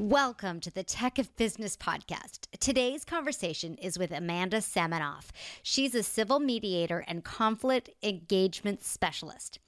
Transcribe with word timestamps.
Welcome 0.00 0.60
to 0.60 0.70
the 0.70 0.84
Tech 0.84 1.18
of 1.18 1.34
Business 1.34 1.76
podcast. 1.76 2.46
Today's 2.60 3.04
conversation 3.04 3.74
is 3.78 3.98
with 3.98 4.12
Amanda 4.12 4.58
Semenoff. 4.58 5.30
She's 5.60 5.92
a 5.92 6.04
civil 6.04 6.38
mediator 6.38 7.04
and 7.08 7.24
conflict 7.24 7.90
engagement 8.00 8.84
specialist. 8.84 9.58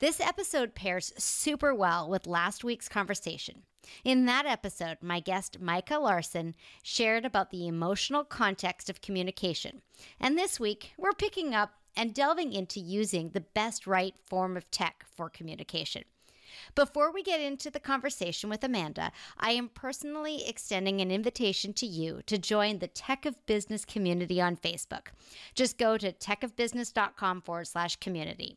This 0.00 0.18
episode 0.18 0.74
pairs 0.74 1.12
super 1.18 1.72
well 1.72 2.10
with 2.10 2.26
last 2.26 2.64
week's 2.64 2.88
conversation. 2.88 3.62
In 4.02 4.26
that 4.26 4.44
episode, 4.44 4.98
my 5.00 5.20
guest 5.20 5.60
Micah 5.60 6.00
Larsen 6.00 6.56
shared 6.82 7.24
about 7.24 7.52
the 7.52 7.68
emotional 7.68 8.24
context 8.24 8.90
of 8.90 9.00
communication. 9.00 9.82
And 10.18 10.36
this 10.36 10.58
week, 10.58 10.94
we're 10.98 11.12
picking 11.12 11.54
up 11.54 11.74
and 11.96 12.12
delving 12.12 12.52
into 12.52 12.80
using 12.80 13.30
the 13.30 13.40
best 13.54 13.86
right 13.86 14.16
form 14.26 14.56
of 14.56 14.68
tech 14.72 15.04
for 15.14 15.30
communication. 15.30 16.02
Before 16.74 17.12
we 17.12 17.22
get 17.22 17.40
into 17.40 17.70
the 17.70 17.80
conversation 17.80 18.50
with 18.50 18.64
Amanda, 18.64 19.12
I 19.38 19.52
am 19.52 19.68
personally 19.68 20.46
extending 20.46 21.00
an 21.00 21.10
invitation 21.10 21.72
to 21.74 21.86
you 21.86 22.20
to 22.26 22.38
join 22.38 22.78
the 22.78 22.88
Tech 22.88 23.24
of 23.24 23.44
Business 23.46 23.84
community 23.84 24.40
on 24.40 24.56
Facebook. 24.56 25.08
Just 25.54 25.78
go 25.78 25.96
to 25.96 26.12
techofbusiness.com 26.12 27.42
forward 27.42 27.68
slash 27.68 27.96
community. 27.96 28.56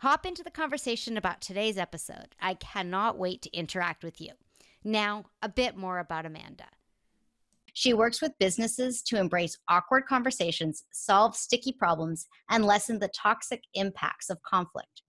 Hop 0.00 0.24
into 0.24 0.44
the 0.44 0.50
conversation 0.50 1.16
about 1.16 1.40
today's 1.40 1.78
episode. 1.78 2.36
I 2.40 2.54
cannot 2.54 3.18
wait 3.18 3.42
to 3.42 3.56
interact 3.56 4.04
with 4.04 4.20
you. 4.20 4.30
Now, 4.84 5.24
a 5.42 5.48
bit 5.48 5.76
more 5.76 5.98
about 5.98 6.26
Amanda. 6.26 6.66
She 7.72 7.94
works 7.94 8.20
with 8.22 8.38
businesses 8.38 9.02
to 9.02 9.18
embrace 9.18 9.58
awkward 9.68 10.06
conversations, 10.06 10.84
solve 10.92 11.36
sticky 11.36 11.72
problems, 11.72 12.26
and 12.48 12.64
lessen 12.64 12.98
the 12.98 13.08
toxic 13.08 13.62
impacts 13.74 14.30
of 14.30 14.42
conflict. 14.42 15.02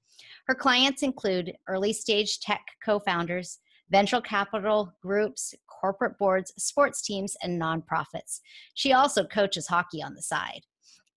Her 0.50 0.56
clients 0.56 1.04
include 1.04 1.54
early 1.68 1.94
stage 1.94 2.40
tech 2.40 2.66
co 2.84 2.98
founders, 2.98 3.60
venture 3.92 4.20
capital 4.20 4.92
groups, 5.00 5.54
corporate 5.68 6.18
boards, 6.18 6.52
sports 6.58 7.04
teams, 7.04 7.38
and 7.44 7.62
nonprofits. 7.62 8.40
She 8.74 8.92
also 8.92 9.26
coaches 9.26 9.68
hockey 9.68 10.02
on 10.02 10.16
the 10.16 10.24
side. 10.24 10.62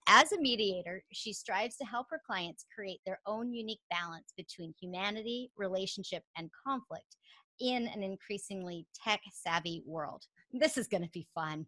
As 0.06 0.32
a 0.32 0.38
mediator, 0.38 1.02
she 1.14 1.32
strives 1.32 1.78
to 1.78 1.86
help 1.86 2.08
her 2.10 2.20
clients 2.26 2.66
create 2.74 3.00
their 3.06 3.20
own 3.24 3.54
unique 3.54 3.80
balance 3.90 4.34
between 4.36 4.74
humanity, 4.78 5.50
relationship, 5.56 6.24
and 6.36 6.50
conflict 6.66 7.16
in 7.58 7.88
an 7.88 8.02
increasingly 8.02 8.86
tech 9.02 9.22
savvy 9.32 9.82
world. 9.86 10.24
This 10.52 10.76
is 10.76 10.88
going 10.88 11.04
to 11.04 11.10
be 11.10 11.26
fun. 11.34 11.64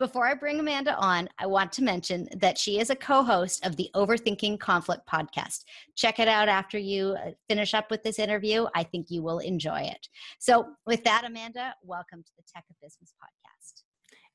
Before 0.00 0.26
I 0.26 0.34
bring 0.34 0.58
Amanda 0.58 0.96
on, 0.96 1.28
I 1.38 1.46
want 1.46 1.70
to 1.74 1.82
mention 1.82 2.28
that 2.38 2.58
she 2.58 2.80
is 2.80 2.90
a 2.90 2.96
co 2.96 3.22
host 3.22 3.64
of 3.64 3.76
the 3.76 3.88
Overthinking 3.94 4.58
Conflict 4.58 5.06
podcast. 5.06 5.62
Check 5.94 6.18
it 6.18 6.26
out 6.26 6.48
after 6.48 6.78
you 6.78 7.16
uh, 7.24 7.30
finish 7.48 7.74
up 7.74 7.92
with 7.92 8.02
this 8.02 8.18
interview. 8.18 8.66
I 8.74 8.82
think 8.82 9.06
you 9.08 9.22
will 9.22 9.38
enjoy 9.38 9.82
it. 9.82 10.08
So, 10.40 10.66
with 10.84 11.04
that, 11.04 11.22
Amanda, 11.24 11.76
welcome 11.84 12.24
to 12.24 12.30
the 12.36 12.42
Tech 12.52 12.64
of 12.68 12.74
Business 12.82 13.14
podcast. 13.22 13.82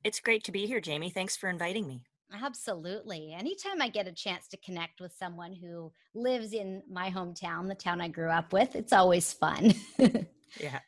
It's 0.05 0.21
great 0.21 0.45
to 0.45 0.53
be 0.53 0.65
here, 0.65 0.79
Jamie. 0.79 1.09
Thanks 1.09 1.35
for 1.35 1.49
inviting 1.49 1.85
me. 1.85 2.03
Absolutely. 2.41 3.35
Anytime 3.37 3.81
I 3.81 3.89
get 3.89 4.07
a 4.07 4.13
chance 4.13 4.47
to 4.49 4.57
connect 4.57 5.01
with 5.01 5.11
someone 5.19 5.51
who 5.51 5.91
lives 6.15 6.53
in 6.53 6.83
my 6.89 7.11
hometown, 7.11 7.67
the 7.67 7.75
town 7.75 7.99
I 7.99 8.07
grew 8.07 8.29
up 8.29 8.53
with, 8.53 8.77
it's 8.77 8.93
always 8.93 9.33
fun. 9.33 9.73
yeah. 10.57 10.79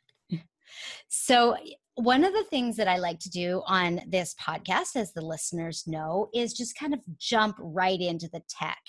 So, 1.09 1.57
one 2.03 2.23
of 2.23 2.33
the 2.33 2.43
things 2.45 2.77
that 2.77 2.87
I 2.87 2.97
like 2.97 3.19
to 3.19 3.29
do 3.29 3.61
on 3.67 4.01
this 4.07 4.33
podcast, 4.41 4.95
as 4.95 5.13
the 5.13 5.21
listeners 5.21 5.83
know, 5.85 6.29
is 6.33 6.53
just 6.53 6.77
kind 6.77 6.93
of 6.95 6.99
jump 7.19 7.55
right 7.59 7.99
into 7.99 8.27
the 8.33 8.41
tech. 8.49 8.79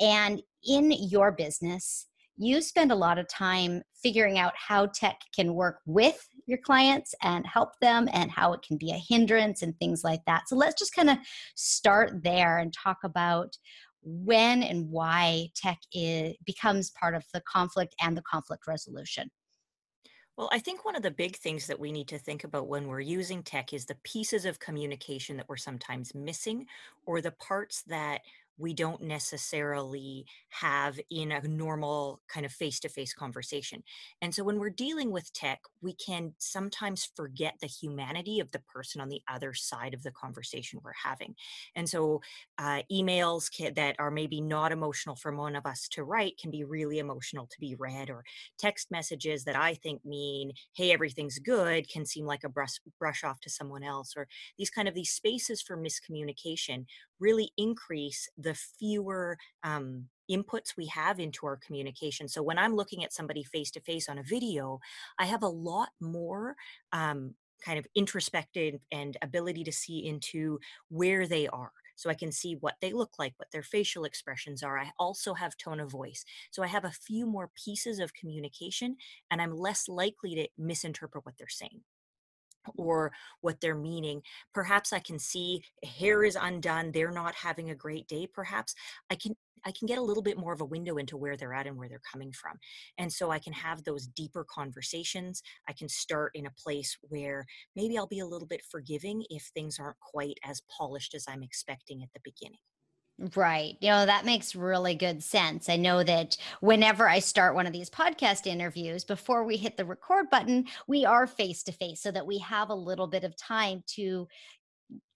And 0.00 0.42
in 0.64 0.90
your 0.90 1.32
business, 1.32 2.06
you 2.38 2.62
spend 2.62 2.90
a 2.90 2.96
lot 2.96 3.18
of 3.18 3.28
time 3.28 3.82
figuring 4.02 4.38
out 4.38 4.54
how 4.56 4.86
tech 4.86 5.20
can 5.36 5.54
work 5.54 5.80
with 5.84 6.26
your 6.46 6.58
clients 6.58 7.14
and 7.22 7.46
help 7.46 7.78
them 7.80 8.08
and 8.12 8.30
how 8.30 8.54
it 8.54 8.62
can 8.66 8.78
be 8.78 8.90
a 8.90 9.02
hindrance 9.08 9.60
and 9.60 9.78
things 9.78 10.02
like 10.02 10.24
that. 10.26 10.48
So 10.48 10.56
let's 10.56 10.78
just 10.78 10.94
kind 10.94 11.10
of 11.10 11.18
start 11.54 12.22
there 12.24 12.56
and 12.56 12.72
talk 12.72 12.98
about 13.04 13.56
when 14.02 14.62
and 14.62 14.88
why 14.90 15.48
tech 15.54 15.78
is, 15.92 16.34
becomes 16.46 16.90
part 16.90 17.14
of 17.14 17.24
the 17.34 17.42
conflict 17.42 17.94
and 18.00 18.16
the 18.16 18.22
conflict 18.22 18.66
resolution. 18.66 19.30
Well, 20.36 20.48
I 20.50 20.60
think 20.60 20.84
one 20.84 20.96
of 20.96 21.02
the 21.02 21.10
big 21.10 21.36
things 21.36 21.66
that 21.66 21.78
we 21.78 21.92
need 21.92 22.08
to 22.08 22.18
think 22.18 22.42
about 22.42 22.66
when 22.66 22.88
we're 22.88 23.00
using 23.00 23.42
tech 23.42 23.72
is 23.72 23.84
the 23.86 23.96
pieces 24.02 24.44
of 24.46 24.58
communication 24.58 25.36
that 25.36 25.48
we're 25.48 25.56
sometimes 25.58 26.14
missing 26.14 26.66
or 27.04 27.20
the 27.20 27.32
parts 27.32 27.82
that 27.84 28.22
we 28.58 28.74
don't 28.74 29.02
necessarily 29.02 30.24
have 30.50 31.00
in 31.10 31.32
a 31.32 31.40
normal 31.48 32.20
kind 32.28 32.46
of 32.46 32.52
face 32.52 32.78
to 32.80 32.88
face 32.88 33.12
conversation. 33.14 33.82
And 34.20 34.34
so 34.34 34.44
when 34.44 34.58
we're 34.58 34.70
dealing 34.70 35.10
with 35.10 35.32
tech, 35.32 35.60
we 35.80 35.94
can 35.94 36.34
sometimes 36.38 37.08
forget 37.16 37.54
the 37.60 37.66
humanity 37.66 38.40
of 38.40 38.50
the 38.52 38.60
person 38.60 39.00
on 39.00 39.08
the 39.08 39.22
other 39.28 39.54
side 39.54 39.94
of 39.94 40.02
the 40.02 40.10
conversation 40.12 40.80
we're 40.82 40.92
having. 41.02 41.34
And 41.74 41.88
so 41.88 42.20
uh, 42.58 42.82
emails 42.92 43.50
can, 43.50 43.74
that 43.74 43.96
are 43.98 44.10
maybe 44.10 44.40
not 44.40 44.72
emotional 44.72 45.16
for 45.16 45.34
one 45.34 45.56
of 45.56 45.66
us 45.66 45.88
to 45.92 46.04
write 46.04 46.38
can 46.38 46.50
be 46.50 46.64
really 46.64 46.98
emotional 46.98 47.46
to 47.46 47.60
be 47.60 47.74
read, 47.74 48.10
or 48.10 48.24
text 48.58 48.90
messages 48.90 49.44
that 49.44 49.56
I 49.56 49.74
think 49.74 50.04
mean, 50.04 50.52
hey, 50.74 50.92
everything's 50.92 51.38
good, 51.38 51.88
can 51.88 52.04
seem 52.06 52.26
like 52.26 52.44
a 52.44 52.48
brush, 52.48 52.78
brush 52.98 53.24
off 53.24 53.40
to 53.40 53.50
someone 53.50 53.82
else, 53.82 54.14
or 54.16 54.28
these 54.58 54.70
kind 54.70 54.88
of 54.88 54.94
these 54.94 55.10
spaces 55.10 55.62
for 55.62 55.76
miscommunication 55.76 56.84
really 57.22 57.52
increase 57.56 58.28
the 58.36 58.54
fewer 58.54 59.38
um, 59.62 60.08
inputs 60.30 60.76
we 60.76 60.86
have 60.86 61.20
into 61.20 61.46
our 61.46 61.56
communication. 61.56 62.28
So 62.28 62.42
when 62.42 62.58
I'm 62.58 62.74
looking 62.74 63.04
at 63.04 63.12
somebody 63.12 63.44
face 63.44 63.70
to 63.72 63.80
face 63.80 64.08
on 64.08 64.18
a 64.18 64.22
video, 64.22 64.80
I 65.18 65.26
have 65.26 65.42
a 65.42 65.48
lot 65.48 65.90
more 66.00 66.56
um, 66.92 67.34
kind 67.64 67.78
of 67.78 67.86
introspective 67.94 68.80
and 68.90 69.16
ability 69.22 69.64
to 69.64 69.72
see 69.72 70.06
into 70.06 70.58
where 70.88 71.26
they 71.26 71.46
are. 71.48 71.72
So 71.94 72.10
I 72.10 72.14
can 72.14 72.32
see 72.32 72.56
what 72.58 72.74
they 72.80 72.92
look 72.92 73.12
like, 73.18 73.34
what 73.36 73.50
their 73.52 73.62
facial 73.62 74.04
expressions 74.04 74.62
are. 74.62 74.78
I 74.78 74.90
also 74.98 75.34
have 75.34 75.56
tone 75.56 75.78
of 75.78 75.90
voice. 75.90 76.24
So 76.50 76.62
I 76.62 76.66
have 76.66 76.84
a 76.84 76.90
few 76.90 77.26
more 77.26 77.50
pieces 77.54 78.00
of 78.00 78.14
communication 78.14 78.96
and 79.30 79.40
I'm 79.40 79.56
less 79.56 79.88
likely 79.88 80.34
to 80.34 80.48
misinterpret 80.58 81.24
what 81.24 81.34
they're 81.38 81.48
saying 81.48 81.82
or 82.76 83.12
what 83.40 83.60
they're 83.60 83.74
meaning. 83.74 84.22
Perhaps 84.54 84.92
I 84.92 84.98
can 84.98 85.18
see 85.18 85.62
hair 85.84 86.24
is 86.24 86.36
undone, 86.40 86.92
they're 86.92 87.10
not 87.10 87.34
having 87.34 87.70
a 87.70 87.74
great 87.74 88.08
day. 88.08 88.26
Perhaps 88.32 88.74
I 89.10 89.16
can 89.16 89.34
I 89.64 89.72
can 89.72 89.86
get 89.86 89.98
a 89.98 90.02
little 90.02 90.22
bit 90.22 90.38
more 90.38 90.52
of 90.52 90.60
a 90.60 90.64
window 90.64 90.96
into 90.96 91.16
where 91.16 91.36
they're 91.36 91.54
at 91.54 91.66
and 91.66 91.76
where 91.76 91.88
they're 91.88 92.00
coming 92.10 92.32
from. 92.32 92.58
And 92.98 93.12
so 93.12 93.30
I 93.30 93.38
can 93.38 93.52
have 93.52 93.84
those 93.84 94.06
deeper 94.08 94.44
conversations. 94.44 95.42
I 95.68 95.72
can 95.72 95.88
start 95.88 96.32
in 96.34 96.46
a 96.46 96.50
place 96.50 96.96
where 97.02 97.46
maybe 97.76 97.96
I'll 97.96 98.06
be 98.06 98.18
a 98.18 98.26
little 98.26 98.48
bit 98.48 98.62
forgiving 98.68 99.24
if 99.30 99.50
things 99.54 99.78
aren't 99.78 100.00
quite 100.00 100.38
as 100.44 100.62
polished 100.76 101.14
as 101.14 101.26
I'm 101.28 101.42
expecting 101.42 102.02
at 102.02 102.12
the 102.12 102.20
beginning. 102.24 102.58
Right. 103.36 103.76
You 103.80 103.90
know, 103.90 104.06
that 104.06 104.24
makes 104.24 104.56
really 104.56 104.96
good 104.96 105.22
sense. 105.22 105.68
I 105.68 105.76
know 105.76 106.02
that 106.02 106.36
whenever 106.60 107.08
I 107.08 107.20
start 107.20 107.54
one 107.54 107.68
of 107.68 107.72
these 107.72 107.88
podcast 107.88 108.48
interviews, 108.48 109.04
before 109.04 109.44
we 109.44 109.56
hit 109.56 109.76
the 109.76 109.84
record 109.84 110.28
button, 110.28 110.66
we 110.88 111.04
are 111.04 111.28
face 111.28 111.62
to 111.64 111.72
face 111.72 112.02
so 112.02 112.10
that 112.10 112.26
we 112.26 112.38
have 112.38 112.70
a 112.70 112.74
little 112.74 113.06
bit 113.06 113.22
of 113.22 113.36
time 113.36 113.84
to 113.94 114.26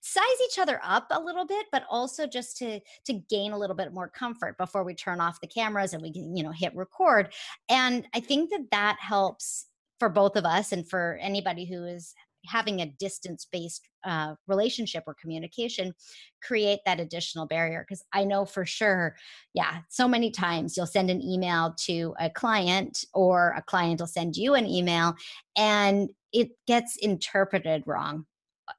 size 0.01 0.23
each 0.45 0.57
other 0.57 0.79
up 0.83 1.05
a 1.11 1.19
little 1.19 1.45
bit 1.45 1.67
but 1.71 1.83
also 1.89 2.25
just 2.25 2.57
to 2.57 2.79
to 3.05 3.13
gain 3.29 3.51
a 3.51 3.57
little 3.57 3.75
bit 3.75 3.93
more 3.93 4.07
comfort 4.07 4.57
before 4.57 4.83
we 4.83 4.95
turn 4.95 5.21
off 5.21 5.41
the 5.41 5.47
cameras 5.47 5.93
and 5.93 6.01
we 6.01 6.11
can 6.11 6.35
you 6.35 6.41
know 6.41 6.51
hit 6.51 6.75
record 6.75 7.31
and 7.69 8.07
i 8.15 8.19
think 8.19 8.49
that 8.49 8.71
that 8.71 8.97
helps 8.99 9.67
for 9.99 10.09
both 10.09 10.35
of 10.35 10.45
us 10.45 10.71
and 10.71 10.89
for 10.89 11.19
anybody 11.21 11.65
who 11.65 11.83
is 11.83 12.15
having 12.47 12.81
a 12.81 12.91
distance 12.99 13.47
based 13.51 13.87
uh, 14.05 14.35
relationship 14.47 15.03
or 15.07 15.15
communication 15.19 15.93
create 16.41 16.79
that 16.85 16.99
additional 16.99 17.45
barrier 17.45 17.85
because 17.87 18.03
i 18.13 18.23
know 18.23 18.45
for 18.45 18.65
sure 18.65 19.15
yeah 19.53 19.79
so 19.89 20.07
many 20.07 20.31
times 20.31 20.77
you'll 20.77 20.85
send 20.85 21.09
an 21.09 21.21
email 21.21 21.73
to 21.77 22.13
a 22.19 22.29
client 22.29 23.03
or 23.13 23.53
a 23.57 23.61
client 23.61 23.99
will 23.99 24.07
send 24.07 24.35
you 24.35 24.53
an 24.53 24.65
email 24.65 25.15
and 25.57 26.11
it 26.31 26.49
gets 26.67 26.95
interpreted 26.97 27.83
wrong 27.85 28.25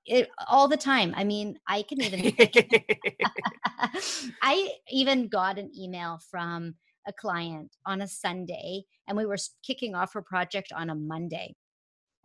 it, 0.07 0.29
all 0.47 0.69
the 0.69 0.77
time. 0.77 1.15
I 1.17 1.25
mean, 1.25 1.59
I 1.67 1.83
can 1.83 2.03
even 2.03 2.33
I 4.43 4.71
even 4.91 5.29
got 5.29 5.59
an 5.59 5.71
email 5.79 6.21
from 6.31 6.75
a 7.07 7.13
client 7.13 7.75
on 7.87 8.03
a 8.03 8.09
Sunday 8.09 8.85
and 9.07 9.17
we 9.17 9.27
were 9.27 9.39
kicking 9.65 9.95
off 9.95 10.13
her 10.13 10.23
project 10.23 10.73
on 10.77 10.91
a 10.91 10.95
Monday 10.95 11.55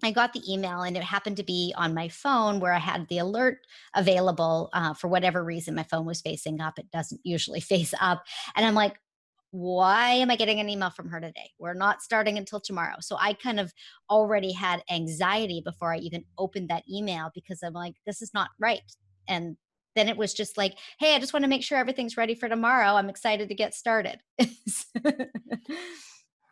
I 0.02 0.12
got 0.12 0.34
the 0.34 0.42
email 0.52 0.82
and 0.82 0.98
it 0.98 1.04
happened 1.04 1.38
to 1.38 1.44
be 1.44 1.74
on 1.78 1.94
my 1.94 2.10
phone 2.10 2.60
where 2.60 2.74
I 2.74 2.80
had 2.80 3.08
the 3.08 3.20
alert 3.20 3.60
available 3.96 4.70
uh, 4.74 4.94
for 4.94 5.08
whatever 5.08 5.44
reason. 5.44 5.76
My 5.76 5.84
phone 5.84 6.06
was 6.06 6.22
facing 6.22 6.60
up. 6.60 6.80
It 6.80 6.92
doesn't 6.92 7.22
usually 7.24 7.62
face 7.62 7.94
up. 8.00 8.24
And 8.56 8.66
I'm 8.66 8.76
like, 8.76 8.98
why 9.52 10.14
am 10.14 10.32
I 10.32 10.36
getting 10.36 10.60
an 10.60 10.68
email 10.68 10.90
from 10.90 11.10
her 11.10 11.22
today? 11.22 11.52
We're 11.60 11.76
not 11.76 12.02
starting 12.02 12.40
until 12.40 12.60
tomorrow. 12.60 12.96
So 13.02 13.18
I 13.20 13.34
kind 13.34 13.60
of 13.60 13.72
already 14.10 14.52
had 14.52 14.82
anxiety 14.90 15.62
before 15.64 15.94
I 15.94 15.98
even 16.00 16.24
opened 16.40 16.70
that 16.70 16.84
email 16.92 17.30
because 17.36 17.62
I'm 17.62 17.74
like, 17.74 17.94
this 18.08 18.24
is 18.24 18.32
not 18.34 18.50
right. 18.60 18.82
And 19.28 19.56
then 19.96 20.10
it 20.10 20.18
was 20.18 20.34
just 20.34 20.58
like, 20.58 20.80
hey, 21.00 21.16
I 21.16 21.20
just 21.20 21.34
want 21.34 21.44
to 21.44 21.50
make 21.50 21.62
sure 21.62 21.78
everything's 21.78 22.18
ready 22.18 22.34
for 22.34 22.50
tomorrow. 22.50 22.96
I'm 22.96 23.10
excited 23.10 23.48
to 23.50 23.56
get 23.56 23.76
started. 23.76 24.22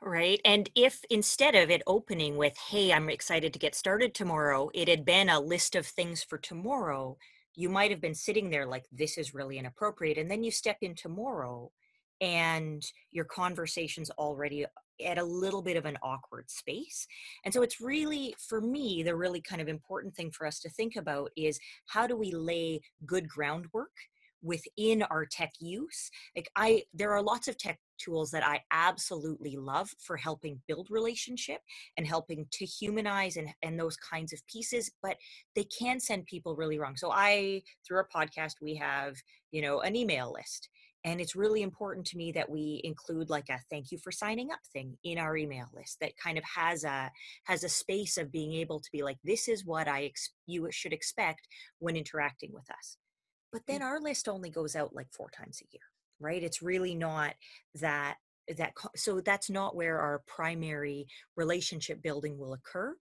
right. 0.02 0.40
And 0.46 0.70
if 0.76 1.04
instead 1.10 1.56
of 1.56 1.70
it 1.70 1.84
opening 1.88 2.38
with, 2.38 2.58
hey, 2.58 2.92
I'm 2.92 3.10
excited 3.10 3.54
to 3.54 3.60
get 3.60 3.76
started 3.76 4.14
tomorrow, 4.14 4.70
it 4.74 4.88
had 4.88 5.06
been 5.06 5.30
a 5.30 5.40
list 5.40 5.76
of 5.76 5.86
things 5.86 6.24
for 6.24 6.38
tomorrow, 6.38 7.18
you 7.56 7.70
might 7.70 7.92
have 7.92 8.02
been 8.02 8.16
sitting 8.16 8.50
there 8.50 8.66
like, 8.66 8.86
this 8.92 9.18
is 9.18 9.34
really 9.34 9.58
inappropriate. 9.58 10.18
And 10.18 10.30
then 10.30 10.44
you 10.44 10.52
step 10.52 10.78
in 10.82 10.96
tomorrow 10.96 11.72
and 12.22 12.84
your 13.12 13.26
conversation's 13.26 14.10
already 14.12 14.66
at 15.06 15.18
a 15.18 15.24
little 15.24 15.62
bit 15.62 15.78
of 15.78 15.86
an 15.86 15.98
awkward 16.04 16.50
space. 16.50 17.08
And 17.44 17.54
so 17.54 17.62
it's 17.64 17.82
really, 17.82 18.36
for 18.48 18.62
me, 18.62 19.04
the 19.04 19.16
really 19.16 19.42
kind 19.42 19.62
of 19.62 19.68
important 19.68 20.16
thing 20.16 20.32
for 20.32 20.46
us 20.46 20.60
to 20.60 20.70
think 20.70 20.96
about 20.96 21.32
is 21.36 21.60
how 21.88 22.08
do 22.08 22.16
we 22.16 22.32
lay 22.32 22.82
good 23.06 23.28
groundwork 23.28 23.92
within 24.42 25.04
our 25.04 25.26
tech 25.26 25.52
use 25.60 26.10
like 26.36 26.50
i 26.56 26.82
there 26.94 27.12
are 27.12 27.22
lots 27.22 27.48
of 27.48 27.58
tech 27.58 27.80
tools 28.04 28.32
that 28.32 28.46
i 28.46 28.60
absolutely 28.72 29.56
love 29.58 29.90
for 30.00 30.18
helping 30.18 30.60
build 30.68 30.88
relationship 30.90 31.62
and 31.98 32.08
helping 32.08 32.46
to 32.52 32.66
humanize 32.66 33.38
and, 33.38 33.50
and 33.64 33.80
those 33.80 33.98
kinds 33.98 34.34
of 34.34 34.46
pieces 34.48 34.92
but 35.02 35.18
they 35.56 35.66
can 35.66 36.00
send 36.00 36.26
people 36.26 36.56
really 36.56 36.80
wrong. 36.80 36.96
So 36.96 37.12
i 37.12 37.62
through 37.86 37.98
our 37.98 38.08
podcast 38.14 38.54
we 38.62 38.76
have 38.76 39.16
you 39.52 39.62
know 39.62 39.82
an 39.82 39.96
email 39.96 40.32
list 40.34 40.70
and 41.04 41.20
it's 41.20 41.36
really 41.36 41.64
important 41.64 42.06
to 42.08 42.18
me 42.18 42.32
that 42.32 42.50
we 42.50 42.80
include 42.84 43.30
like 43.30 43.50
a 43.50 43.60
thank 43.70 43.92
you 43.92 43.98
for 43.98 44.12
signing 44.12 44.52
up 44.52 44.60
thing 44.72 44.98
in 45.04 45.18
our 45.18 45.36
email 45.36 45.66
list 45.74 45.98
that 46.00 46.18
kind 46.18 46.38
of 46.38 46.44
has 46.44 46.84
a 46.84 47.12
has 47.46 47.64
a 47.64 47.70
space 47.70 48.18
of 48.18 48.32
being 48.32 48.54
able 48.54 48.80
to 48.80 48.90
be 48.92 49.02
like 49.04 49.18
this 49.24 49.48
is 49.48 49.66
what 49.66 49.88
i 49.88 50.04
ex- 50.06 50.34
you 50.46 50.68
should 50.72 50.94
expect 50.94 51.48
when 51.80 51.96
interacting 51.96 52.52
with 52.54 52.70
us. 52.70 52.98
But 53.52 53.64
then 53.68 53.82
mm. 53.82 53.86
our 53.86 54.00
list 54.00 54.30
only 54.30 54.50
goes 54.50 54.76
out 54.76 54.96
like 54.96 55.08
four 55.12 55.30
times 55.30 55.62
a 55.62 55.68
year 55.72 55.91
right? 56.22 56.42
It's 56.44 56.62
really 56.62 56.96
not 56.96 57.34
that 57.76 58.18
that 58.58 58.74
so 58.96 59.22
that's 59.22 59.50
not 59.50 59.76
where 59.76 60.00
our 60.00 60.22
primary 60.28 61.08
relationship 61.36 62.02
building 62.02 62.38
will 62.38 62.54
occur. 62.54 62.96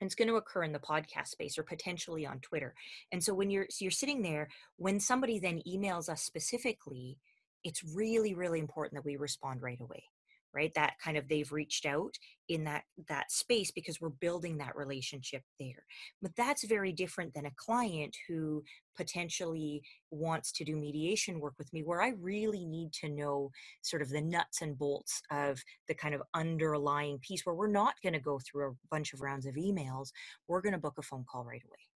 And 0.00 0.06
it's 0.06 0.14
going 0.14 0.28
to 0.28 0.36
occur 0.36 0.62
in 0.62 0.72
the 0.72 0.78
podcast 0.78 1.28
space 1.28 1.56
or 1.56 1.62
potentially 1.62 2.26
on 2.26 2.40
twitter. 2.40 2.74
And 3.12 3.24
so 3.24 3.34
when 3.34 3.50
you're 3.50 3.66
so 3.70 3.84
you're 3.84 3.90
sitting 3.90 4.22
there 4.22 4.48
when 4.76 5.00
somebody 5.00 5.38
then 5.38 5.62
emails 5.66 6.08
us 6.08 6.22
specifically 6.22 7.18
it's 7.64 7.82
really 7.82 8.34
really 8.34 8.60
important 8.60 8.94
that 8.94 9.04
we 9.04 9.16
respond 9.16 9.62
right 9.62 9.80
away 9.80 10.04
right 10.54 10.72
that 10.74 10.94
kind 11.02 11.16
of 11.16 11.28
they've 11.28 11.52
reached 11.52 11.86
out 11.86 12.14
in 12.48 12.64
that 12.64 12.84
that 13.08 13.30
space 13.30 13.70
because 13.70 14.00
we're 14.00 14.08
building 14.08 14.58
that 14.58 14.76
relationship 14.76 15.42
there. 15.58 15.84
But 16.22 16.32
that's 16.36 16.64
very 16.64 16.92
different 16.92 17.34
than 17.34 17.46
a 17.46 17.54
client 17.56 18.16
who 18.28 18.62
potentially 18.96 19.82
wants 20.10 20.52
to 20.52 20.64
do 20.64 20.76
mediation 20.76 21.38
work 21.38 21.52
with 21.58 21.70
me 21.74 21.82
where 21.82 22.00
i 22.00 22.12
really 22.18 22.64
need 22.64 22.90
to 22.94 23.10
know 23.10 23.50
sort 23.82 24.00
of 24.00 24.08
the 24.08 24.22
nuts 24.22 24.62
and 24.62 24.78
bolts 24.78 25.20
of 25.30 25.62
the 25.86 25.94
kind 25.94 26.14
of 26.14 26.22
underlying 26.34 27.18
piece 27.18 27.44
where 27.44 27.54
we're 27.54 27.66
not 27.66 27.94
going 28.02 28.14
to 28.14 28.18
go 28.18 28.38
through 28.38 28.70
a 28.70 28.74
bunch 28.90 29.12
of 29.12 29.20
rounds 29.20 29.44
of 29.44 29.54
emails. 29.56 30.08
We're 30.48 30.62
going 30.62 30.72
to 30.72 30.78
book 30.78 30.94
a 30.98 31.02
phone 31.02 31.26
call 31.30 31.44
right 31.44 31.62
away 31.62 31.95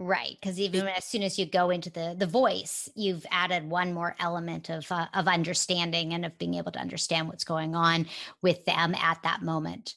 Right, 0.00 0.38
because 0.40 0.60
even 0.60 0.86
as 0.86 1.04
soon 1.04 1.24
as 1.24 1.40
you 1.40 1.44
go 1.44 1.70
into 1.70 1.90
the 1.90 2.14
the 2.16 2.26
voice, 2.26 2.88
you've 2.94 3.26
added 3.32 3.68
one 3.68 3.92
more 3.92 4.14
element 4.20 4.70
of 4.70 4.90
uh, 4.92 5.08
of 5.12 5.26
understanding 5.26 6.14
and 6.14 6.24
of 6.24 6.38
being 6.38 6.54
able 6.54 6.70
to 6.70 6.78
understand 6.78 7.26
what's 7.28 7.42
going 7.42 7.74
on 7.74 8.06
with 8.40 8.64
them 8.64 8.94
at 8.94 9.20
that 9.24 9.42
moment. 9.42 9.96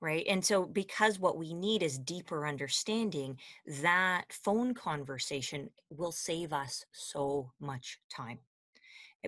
Right. 0.00 0.24
And 0.28 0.44
so, 0.44 0.64
because 0.64 1.18
what 1.18 1.38
we 1.38 1.54
need 1.54 1.82
is 1.82 1.98
deeper 1.98 2.46
understanding, 2.46 3.38
that 3.82 4.26
phone 4.30 4.74
conversation 4.74 5.70
will 5.90 6.12
save 6.12 6.52
us 6.52 6.84
so 6.92 7.50
much 7.60 7.98
time 8.08 8.38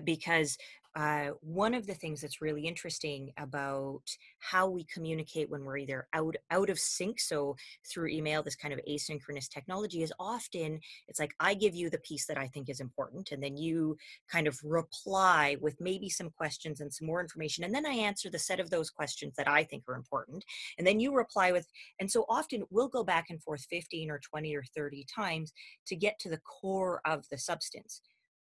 because 0.03 0.57
uh, 0.95 1.31
one 1.41 1.73
of 1.73 1.85
the 1.85 1.93
things 1.93 2.21
that's 2.21 2.41
really 2.41 2.65
interesting 2.65 3.29
about 3.37 4.01
how 4.39 4.69
we 4.69 4.85
communicate 4.85 5.49
when 5.49 5.65
we're 5.65 5.77
either 5.77 6.07
out 6.13 6.35
out 6.51 6.69
of 6.69 6.79
sync 6.79 7.19
so 7.19 7.55
through 7.91 8.07
email 8.07 8.41
this 8.41 8.55
kind 8.55 8.73
of 8.73 8.79
asynchronous 8.89 9.49
technology 9.49 10.03
is 10.03 10.13
often 10.19 10.79
it's 11.07 11.19
like 11.19 11.33
i 11.39 11.53
give 11.53 11.75
you 11.75 11.89
the 11.89 11.97
piece 11.99 12.25
that 12.25 12.37
i 12.37 12.47
think 12.47 12.69
is 12.69 12.79
important 12.79 13.31
and 13.31 13.43
then 13.43 13.57
you 13.57 13.97
kind 14.29 14.47
of 14.47 14.57
reply 14.63 15.57
with 15.59 15.75
maybe 15.81 16.09
some 16.09 16.29
questions 16.29 16.79
and 16.79 16.93
some 16.93 17.07
more 17.07 17.19
information 17.19 17.65
and 17.65 17.75
then 17.75 17.85
i 17.85 17.91
answer 17.91 18.29
the 18.29 18.39
set 18.39 18.59
of 18.59 18.69
those 18.69 18.89
questions 18.89 19.33
that 19.35 19.49
i 19.49 19.63
think 19.63 19.83
are 19.89 19.95
important 19.95 20.45
and 20.77 20.87
then 20.87 20.99
you 20.99 21.13
reply 21.13 21.51
with 21.51 21.67
and 21.99 22.09
so 22.09 22.25
often 22.29 22.63
we'll 22.69 22.87
go 22.87 23.03
back 23.03 23.25
and 23.29 23.43
forth 23.43 23.65
15 23.69 24.09
or 24.09 24.19
20 24.19 24.55
or 24.55 24.63
30 24.75 25.05
times 25.13 25.51
to 25.87 25.95
get 25.95 26.17
to 26.19 26.29
the 26.29 26.39
core 26.39 27.01
of 27.05 27.25
the 27.29 27.37
substance 27.37 28.01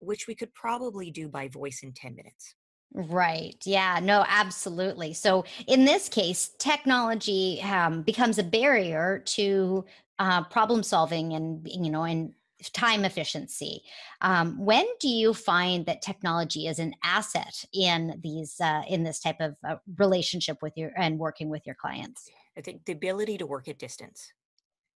which 0.06 0.28
we 0.28 0.36
could 0.36 0.54
probably 0.54 1.12
do 1.12 1.28
by 1.28 1.48
voice 1.48 1.82
in 1.84 1.94
10 1.94 2.16
minutes. 2.16 2.56
Right. 2.94 3.58
Yeah. 3.66 4.00
No, 4.02 4.24
absolutely. 4.28 5.14
So 5.14 5.44
in 5.68 5.86
this 5.86 6.08
case, 6.08 6.52
technology 6.60 7.62
um, 7.62 8.04
becomes 8.04 8.38
a 8.38 8.44
barrier 8.44 9.22
to 9.26 9.86
uh, 10.18 10.46
problem 10.46 10.82
solving 10.82 11.34
and, 11.34 11.68
you 11.70 11.90
know, 11.90 12.04
and 12.04 12.34
time 12.74 13.06
efficiency. 13.06 13.84
Um, 14.22 14.58
when 14.58 14.86
do 15.00 15.10
you 15.10 15.34
find 15.34 15.86
that 15.86 16.02
technology 16.02 16.68
is 16.68 16.80
an 16.80 16.94
asset 17.04 17.66
in 17.74 18.20
these 18.24 18.60
uh, 18.62 18.84
in 18.88 19.04
this 19.04 19.20
type 19.20 19.40
of 19.40 19.56
uh, 19.68 19.76
relationship 19.98 20.58
with 20.62 20.74
your 20.76 20.92
and 20.98 21.20
working 21.20 21.50
with 21.50 21.66
your 21.66 21.76
clients? 21.76 22.30
I 22.58 22.62
think 22.62 22.86
the 22.86 22.94
ability 22.94 23.38
to 23.40 23.46
work 23.46 23.68
at 23.68 23.78
distance 23.78 24.32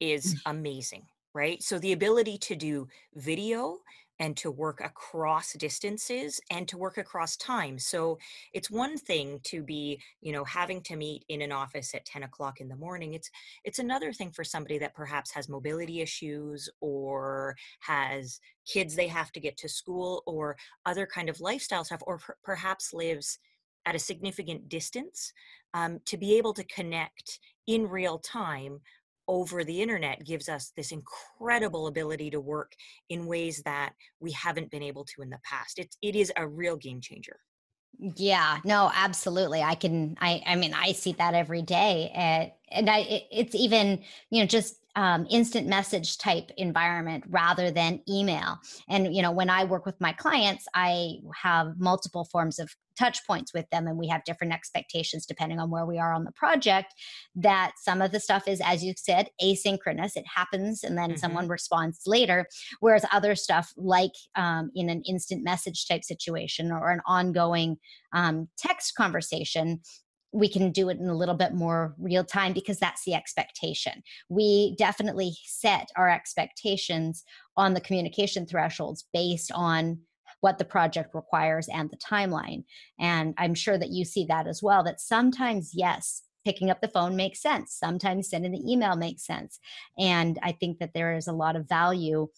is 0.01 0.35
mm. 0.35 0.41
amazing, 0.47 1.07
right? 1.35 1.63
So 1.63 1.79
the 1.79 1.93
ability 1.93 2.39
to 2.39 2.55
do 2.55 2.89
video 3.15 3.79
and 4.21 4.37
to 4.37 4.51
work 4.51 4.81
across 4.81 5.53
distances 5.53 6.41
and 6.51 6.67
to 6.69 6.77
work 6.77 6.99
across 6.99 7.37
time. 7.37 7.79
So 7.79 8.19
it's 8.53 8.71
one 8.71 8.99
thing 8.99 9.41
to 9.45 9.63
be, 9.63 10.01
you 10.21 10.33
know, 10.33 10.45
having 10.45 10.83
to 10.83 10.97
meet 10.97 11.25
in 11.29 11.43
an 11.43 11.53
office 11.53 11.95
at 11.95 12.05
10 12.05 12.25
o'clock 12.25 12.61
in 12.61 12.69
the 12.69 12.77
morning. 12.77 13.15
It's 13.15 13.31
it's 13.65 13.79
another 13.79 14.13
thing 14.13 14.31
for 14.31 14.45
somebody 14.45 14.79
that 14.79 14.95
perhaps 14.95 15.31
has 15.33 15.49
mobility 15.49 16.01
issues 16.01 16.69
or 16.81 17.57
has 17.81 18.41
kids 18.67 18.95
they 18.95 19.09
have 19.09 19.33
to 19.33 19.41
get 19.41 19.57
to 19.59 19.69
school 19.69 20.23
or 20.27 20.57
other 20.87 21.07
kind 21.07 21.29
of 21.29 21.41
lifestyle 21.41 21.85
stuff, 21.85 22.03
or 22.07 22.19
per- 22.19 22.37
perhaps 22.43 22.93
lives 22.93 23.39
at 23.87 23.95
a 23.95 23.99
significant 23.99 24.69
distance 24.69 25.33
um, 25.75 25.99
to 26.05 26.17
be 26.17 26.37
able 26.37 26.53
to 26.53 26.65
connect 26.65 27.41
in 27.67 27.87
real 27.87 28.19
time 28.19 28.81
over 29.29 29.63
the 29.63 29.83
internet 29.83 30.25
gives 30.25 30.49
us 30.49 30.73
this 30.77 30.91
incredible 30.91 31.87
ability 31.87 32.31
to 32.31 32.41
work 32.41 32.73
in 33.11 33.27
ways 33.27 33.63
that 33.65 33.93
we 34.21 34.33
haven't 34.33 34.71
been 34.71 34.83
able 34.83 35.05
to 35.05 35.23
in 35.23 35.31
the 35.31 35.39
past. 35.45 35.79
It, 35.79 35.95
it 36.03 36.17
is 36.17 36.33
a 36.37 36.49
real 36.49 36.77
game 36.77 37.01
changer. 37.01 37.37
Yeah, 38.17 38.59
no, 38.65 38.91
absolutely. 38.95 39.63
I 39.63 39.75
can, 39.75 40.17
I, 40.21 40.43
I 40.47 40.57
mean, 40.57 40.73
I 40.75 40.93
see 40.93 41.13
that 41.13 41.35
every 41.35 41.63
day. 41.63 42.11
And, 42.15 42.53
and 42.71 42.91
I, 42.91 42.99
it, 43.01 43.23
it's 43.31 43.55
even, 43.55 44.03
you 44.31 44.41
know, 44.41 44.47
just 44.47 44.77
um, 44.99 45.29
instant 45.31 45.69
message 45.69 46.19
type 46.19 46.51
environment 46.57 47.23
rather 47.29 47.71
than 47.71 48.01
email. 48.09 48.59
And 48.89 49.15
you 49.15 49.23
know, 49.23 49.31
when 49.31 49.49
I 49.49 49.63
work 49.63 49.87
with 49.87 49.95
my 50.01 50.13
clients, 50.13 50.67
I 50.75 51.19
have 51.41 51.79
multiple 51.79 52.25
forms 52.25 52.59
of 52.59 52.75
touch 52.99 53.25
points 53.25 53.55
with 53.55 53.65
them 53.71 53.87
and 53.87 53.97
we 53.97 54.09
have 54.09 54.25
different 54.25 54.53
expectations 54.53 55.25
depending 55.25 55.61
on 55.61 55.71
where 55.71 55.87
we 55.87 56.01
are 56.01 56.13
on 56.13 56.25
the 56.25 56.33
project 56.33 56.93
that 57.37 57.71
some 57.81 58.03
of 58.03 58.11
the 58.11 58.19
stuff 58.19 58.49
is 58.49 58.61
as 58.65 58.83
you 58.83 58.93
said 58.97 59.29
asynchronous 59.41 60.17
it 60.17 60.25
happens 60.27 60.83
and 60.83 60.99
then 60.99 61.11
mm-hmm. 61.11 61.19
someone 61.19 61.47
responds 61.47 62.01
later 62.07 62.45
whereas 62.81 63.05
other 63.13 63.37
stuff 63.37 63.73
like 63.77 64.11
um, 64.35 64.73
in 64.75 64.91
an 64.91 65.01
instant 65.03 65.45
message 65.45 65.87
type 65.87 66.03
situation 66.03 66.73
or 66.73 66.91
an 66.91 67.01
ongoing 67.07 67.77
um, 68.15 68.49
text 68.59 68.97
conversation 68.97 69.81
we 70.33 70.49
can 70.49 70.71
do 70.73 70.89
it 70.89 70.99
in 70.99 71.09
a 71.09 71.17
little 71.17 71.35
bit 71.35 71.55
more 71.55 71.95
real 71.99 72.25
time 72.25 72.53
because 72.53 72.79
that's 72.79 73.05
the 73.05 73.15
expectation. 73.15 74.03
We 74.29 74.75
definitely 74.77 75.33
set 75.45 75.89
our 75.97 76.09
expectations 76.09 77.25
on 77.57 77.75
the 77.75 77.81
communication 77.81 78.47
thresholds 78.47 79.07
based 79.13 79.51
on 79.55 80.01
what 80.41 80.59
the 80.59 80.65
project 80.65 81.15
requires 81.15 81.69
and 81.69 81.91
the 81.91 81.97
timeline. 81.97 82.65
And 83.01 83.35
I'm 83.39 83.55
sure 83.55 83.79
that 83.79 83.91
you 83.91 84.05
see 84.05 84.27
that 84.27 84.47
as 84.47 84.63
well, 84.63 84.85
that 84.85 85.01
sometimes, 85.01 85.73
yes, 85.75 86.23
picking 86.45 86.71
up 86.71 86.81
the 86.81 86.89
phone 86.89 87.17
makes 87.17 87.43
sense. 87.43 87.75
Sometimes 87.75 88.31
sending 88.31 88.53
the 88.53 88.71
email 88.71 88.97
makes 88.97 89.27
sense. 89.27 89.59
And 89.99 90.39
I 90.43 90.53
think 90.53 90.79
that 90.79 90.95
there 90.95 91.17
is 91.17 91.27
a 91.27 91.33
lot 91.33 91.57
of 91.57 91.69
value 91.69 92.29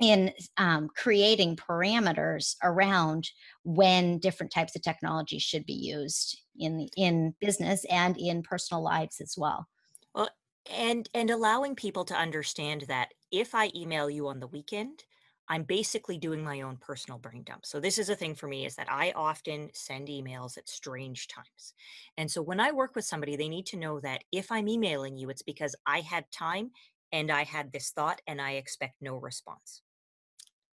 in 0.00 0.32
um, 0.56 0.88
creating 0.96 1.56
parameters 1.56 2.56
around 2.62 3.28
when 3.64 4.18
different 4.18 4.52
types 4.52 4.74
of 4.74 4.82
technology 4.82 5.38
should 5.38 5.66
be 5.66 5.74
used 5.74 6.40
in 6.60 6.88
in 6.96 7.34
business 7.40 7.84
and 7.86 8.16
in 8.16 8.42
personal 8.42 8.82
lives 8.82 9.20
as 9.20 9.34
well. 9.36 9.68
Well, 10.14 10.28
and 10.70 11.08
and 11.14 11.30
allowing 11.30 11.74
people 11.74 12.04
to 12.04 12.14
understand 12.14 12.82
that 12.82 13.08
if 13.30 13.54
i 13.54 13.70
email 13.74 14.10
you 14.10 14.28
on 14.28 14.40
the 14.40 14.46
weekend 14.46 15.04
i'm 15.48 15.64
basically 15.64 16.18
doing 16.18 16.44
my 16.44 16.60
own 16.60 16.76
personal 16.76 17.18
brain 17.18 17.42
dump. 17.42 17.66
So 17.66 17.80
this 17.80 17.98
is 17.98 18.08
a 18.08 18.14
thing 18.14 18.34
for 18.34 18.46
me 18.46 18.66
is 18.66 18.76
that 18.76 18.90
i 18.90 19.12
often 19.12 19.70
send 19.74 20.08
emails 20.08 20.58
at 20.58 20.68
strange 20.68 21.28
times. 21.28 21.74
And 22.16 22.30
so 22.30 22.42
when 22.42 22.60
i 22.60 22.70
work 22.70 22.94
with 22.94 23.04
somebody 23.04 23.36
they 23.36 23.48
need 23.48 23.66
to 23.66 23.78
know 23.78 24.00
that 24.00 24.24
if 24.32 24.52
i'm 24.52 24.68
emailing 24.68 25.16
you 25.16 25.30
it's 25.30 25.42
because 25.42 25.74
i 25.86 26.00
had 26.00 26.30
time 26.30 26.70
and 27.12 27.30
i 27.30 27.44
had 27.44 27.72
this 27.72 27.90
thought 27.90 28.20
and 28.26 28.40
i 28.40 28.52
expect 28.52 28.94
no 29.00 29.16
response 29.16 29.82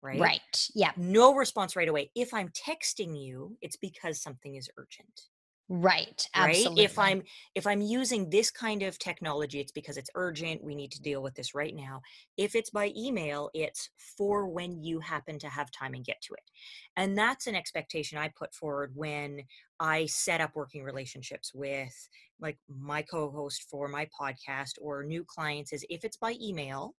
right? 0.01 0.19
Right 0.19 0.67
yeah 0.73 0.91
no 0.97 1.35
response 1.35 1.75
right 1.75 1.89
away. 1.89 2.11
If 2.15 2.33
i'm 2.33 2.49
texting 2.49 3.21
you 3.21 3.57
it's 3.61 3.77
because 3.77 4.21
something 4.21 4.55
is 4.55 4.69
urgent 4.77 5.27
Right. 5.69 6.27
Absolutely. 6.35 6.83
Right. 6.83 6.85
If 6.85 6.99
I'm 6.99 7.23
if 7.55 7.65
I'm 7.65 7.81
using 7.81 8.29
this 8.29 8.51
kind 8.51 8.83
of 8.83 8.99
technology, 8.99 9.59
it's 9.61 9.71
because 9.71 9.97
it's 9.97 10.09
urgent. 10.13 10.63
We 10.63 10.75
need 10.75 10.91
to 10.91 11.01
deal 11.01 11.23
with 11.23 11.35
this 11.35 11.55
right 11.55 11.73
now. 11.73 12.01
If 12.37 12.53
it's 12.53 12.69
by 12.69 12.91
email, 12.97 13.49
it's 13.53 13.89
for 13.97 14.45
when 14.47 14.83
you 14.83 14.99
happen 14.99 15.39
to 15.39 15.47
have 15.49 15.71
time 15.71 15.93
and 15.93 16.03
get 16.05 16.21
to 16.23 16.33
it. 16.33 16.51
And 16.97 17.17
that's 17.17 17.47
an 17.47 17.55
expectation 17.55 18.17
I 18.17 18.27
put 18.27 18.53
forward 18.53 18.91
when 18.95 19.43
I 19.79 20.05
set 20.07 20.41
up 20.41 20.55
working 20.55 20.83
relationships 20.83 21.53
with 21.53 22.09
like 22.39 22.57
my 22.67 23.01
co-host 23.01 23.63
for 23.69 23.87
my 23.87 24.07
podcast 24.19 24.73
or 24.81 25.03
new 25.03 25.23
clients 25.23 25.71
is 25.71 25.85
if 25.89 26.03
it's 26.03 26.17
by 26.17 26.35
email, 26.41 26.95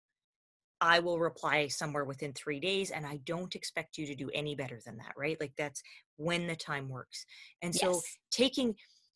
I 0.83 0.99
will 0.99 1.17
reply 1.17 1.69
somewhere 1.69 2.03
within 2.03 2.33
three 2.33 2.59
days, 2.59 2.91
and 2.91 3.05
I 3.05 3.17
don't 3.23 3.55
expect 3.55 3.97
you 3.97 4.05
to 4.05 4.15
do 4.15 4.29
any 4.33 4.53
better 4.53 4.81
than 4.85 4.97
that, 4.97 5.13
right? 5.15 5.39
Like 5.39 5.53
that's 5.57 5.81
when 6.17 6.45
the 6.45 6.57
time 6.57 6.89
works. 6.89 7.25
And 7.61 7.73
so 7.73 7.87
Yes. 7.87 8.17
taking, 8.31 8.75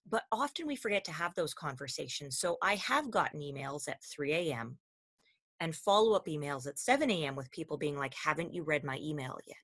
but 0.09 0.23
often 0.31 0.65
we 0.65 0.77
forget 0.77 1.03
to 1.05 1.11
have 1.11 1.35
those 1.35 1.53
conversations. 1.53 2.39
So 2.39 2.55
I 2.63 2.75
have 2.75 3.11
gotten 3.11 3.41
emails 3.41 3.89
at 3.89 4.01
3 4.01 4.33
a.m. 4.33 4.77
and 5.59 5.75
follow 5.75 6.13
up 6.13 6.27
emails 6.27 6.67
at 6.67 6.79
7 6.79 7.11
a.m. 7.11 7.35
with 7.35 7.51
people 7.51 7.77
being 7.77 7.97
like, 7.97 8.13
haven't 8.13 8.53
you 8.53 8.63
read 8.63 8.85
my 8.85 8.97
email 9.01 9.37
yet? 9.45 9.57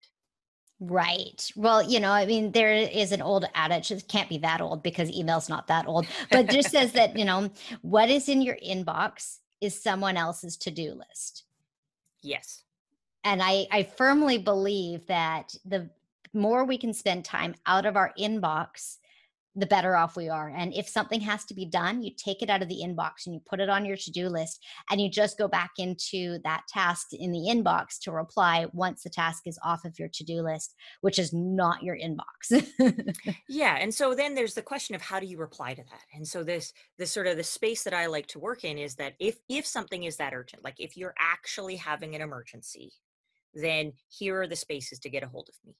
Right. 0.81 1.49
Well, 1.55 1.81
you 1.81 2.01
know, 2.01 2.11
I 2.11 2.25
mean, 2.25 2.51
there 2.51 2.73
is 2.73 3.13
an 3.13 3.21
old 3.21 3.45
adage, 3.55 3.91
it 3.91 4.09
can't 4.09 4.27
be 4.27 4.39
that 4.39 4.59
old 4.59 4.83
because 4.83 5.09
email's 5.09 5.47
not 5.47 5.67
that 5.67 5.87
old, 5.87 6.05
but 6.31 6.49
just 6.49 6.69
says 6.71 6.91
that, 6.93 7.17
you 7.17 7.23
know, 7.23 7.49
what 7.81 8.09
is 8.09 8.27
in 8.27 8.41
your 8.41 8.57
inbox 8.57 9.37
is 9.61 9.81
someone 9.81 10.17
else's 10.17 10.57
to-do 10.57 10.95
list. 10.95 11.45
Yes. 12.23 12.63
And 13.23 13.41
I, 13.41 13.67
I 13.71 13.83
firmly 13.83 14.37
believe 14.37 15.05
that 15.07 15.55
the 15.65 15.89
more 16.33 16.65
we 16.65 16.77
can 16.77 16.93
spend 16.93 17.23
time 17.23 17.55
out 17.65 17.85
of 17.85 17.95
our 17.95 18.13
inbox, 18.17 18.97
the 19.55 19.65
better 19.65 19.95
off 19.95 20.15
we 20.15 20.29
are. 20.29 20.49
And 20.49 20.73
if 20.73 20.89
something 20.89 21.21
has 21.21 21.45
to 21.45 21.53
be 21.53 21.65
done, 21.65 22.01
you 22.01 22.11
take 22.15 22.41
it 22.41 22.49
out 22.49 22.61
of 22.61 22.69
the 22.69 22.81
inbox 22.83 23.25
and 23.25 23.35
you 23.35 23.41
put 23.45 23.59
it 23.59 23.69
on 23.69 23.85
your 23.85 23.97
to 23.97 24.11
do 24.11 24.27
list 24.27 24.63
and 24.89 24.99
you 24.99 25.09
just 25.09 25.37
go 25.37 25.47
back 25.47 25.71
into 25.77 26.39
that 26.43 26.63
task 26.67 27.07
in 27.13 27.31
the 27.31 27.47
inbox 27.49 27.99
to 28.01 28.11
reply 28.11 28.65
once 28.73 29.03
the 29.03 29.09
task 29.09 29.43
is 29.45 29.59
off 29.63 29.85
of 29.85 29.97
your 29.99 30.09
to 30.13 30.23
do 30.23 30.41
list, 30.41 30.75
which 31.01 31.19
is 31.19 31.33
not 31.33 31.83
your 31.83 31.97
inbox. 31.97 32.23
Yeah, 33.49 33.77
and 33.79 33.93
so 33.93 34.15
then 34.15 34.35
there's 34.35 34.53
the 34.53 34.61
question 34.61 34.95
of 34.95 35.01
how 35.01 35.19
do 35.19 35.25
you 35.25 35.37
reply 35.37 35.73
to 35.73 35.83
that? 35.83 36.01
And 36.13 36.27
so 36.27 36.43
this 36.43 36.73
this 36.97 37.11
sort 37.11 37.27
of 37.27 37.37
the 37.37 37.43
space 37.43 37.83
that 37.83 37.93
I 37.93 38.07
like 38.07 38.27
to 38.27 38.39
work 38.39 38.63
in 38.63 38.77
is 38.77 38.95
that 38.95 39.13
if 39.19 39.37
if 39.49 39.65
something 39.65 40.03
is 40.03 40.17
that 40.17 40.33
urgent, 40.33 40.63
like 40.63 40.75
if 40.79 40.97
you're 40.97 41.13
actually 41.19 41.75
having 41.75 42.15
an 42.15 42.21
emergency, 42.21 42.91
then 43.53 43.93
here 44.09 44.41
are 44.41 44.47
the 44.47 44.55
spaces 44.55 44.99
to 44.99 45.09
get 45.09 45.23
a 45.23 45.27
hold 45.27 45.49
of 45.49 45.55
me. 45.65 45.75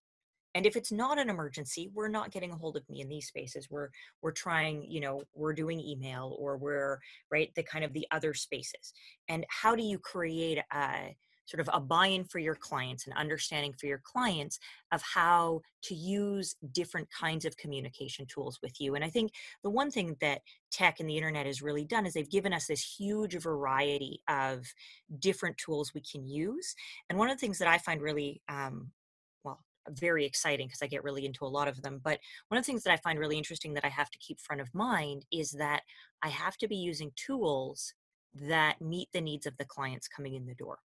And 0.56 0.66
if 0.66 0.76
it's 0.76 0.92
not 0.92 1.20
an 1.20 1.30
emergency, 1.30 1.90
we're 1.94 2.08
not 2.08 2.32
getting 2.32 2.52
a 2.52 2.58
hold 2.58 2.78
of 2.78 2.88
me 2.90 3.02
in 3.02 3.10
these 3.10 3.28
spaces. 3.28 3.70
We're 3.70 3.90
we're 4.22 4.32
trying, 4.32 4.86
you 4.90 5.02
know, 5.02 5.24
we're 5.34 5.54
doing 5.54 5.80
email 5.80 6.36
or 6.40 6.58
we're 6.58 7.00
right 7.32 7.52
the 7.56 7.64
kind 7.64 7.84
of 7.84 7.94
the 7.94 8.08
other 8.12 8.34
spaces. 8.34 8.94
And 9.28 9.46
how 9.50 9.76
do 9.76 9.84
you 9.84 9.98
create 9.98 10.60
a 10.72 11.16
sort 11.46 11.60
of 11.60 11.70
a 11.74 11.80
buy-in 11.80 12.24
for 12.26 12.40
your 12.40 12.56
clients 12.56 13.06
and 13.06 13.16
understanding 13.18 13.74
for 13.74 13.86
your 13.86 14.02
clients 14.04 14.60
of 14.92 15.02
how 15.02 15.62
to 15.84 15.96
use 15.96 16.56
different 16.72 17.08
kinds 17.12 17.46
of 17.46 17.58
communication 17.58 18.26
tools 18.26 18.60
with 18.64 18.80
you. 18.80 18.96
And 18.96 19.04
I 19.04 19.10
think 19.10 19.34
the 19.64 19.70
one 19.70 19.92
thing 19.92 20.16
that 20.22 20.42
tech 20.72 21.00
and 21.00 21.10
the 21.10 21.18
internet 21.18 21.46
has 21.46 21.62
really 21.62 21.86
done 21.86 22.06
is 22.06 22.14
they've 22.14 22.30
given 22.30 22.54
us 22.54 22.68
this 22.68 22.96
huge 22.98 23.36
variety 23.36 24.22
of 24.30 24.66
different 25.20 25.58
tools 25.58 25.94
we 25.94 26.02
can 26.02 26.26
use. 26.26 26.76
And 27.10 27.20
one 27.20 27.30
of 27.30 27.36
the 27.36 27.42
things 27.42 27.60
that 27.60 27.68
I 27.68 27.78
find 27.78 28.02
really, 28.02 28.42
um, 28.48 28.92
very 29.90 30.26
exciting 30.26 30.68
because 30.68 30.82
I 30.82 30.88
get 30.88 31.04
really 31.04 31.26
into 31.26 31.46
a 31.46 31.48
lot 31.48 31.68
of 31.68 31.82
them. 31.82 32.00
But 32.04 32.20
one 32.48 32.58
of 32.58 32.64
the 32.64 32.72
things 32.72 32.84
that 32.84 32.94
I 32.94 32.98
find 32.98 33.20
really 33.20 33.38
interesting 33.38 33.74
that 33.74 33.86
I 33.86 33.90
have 33.90 34.10
to 34.12 34.18
keep 34.20 34.40
front 34.40 34.62
of 34.62 34.74
mind 34.74 35.26
is 35.32 35.52
that 35.52 35.82
I 36.24 36.30
have 36.30 36.58
to 36.58 36.68
be 36.68 36.76
using 36.76 37.12
tools 37.16 37.94
that 38.34 38.82
meet 38.82 39.10
the 39.14 39.22
needs 39.22 39.46
of 39.46 39.58
the 39.58 39.66
clients 39.66 40.08
coming 40.08 40.34
in 40.34 40.46
the 40.46 40.56
door 40.56 40.80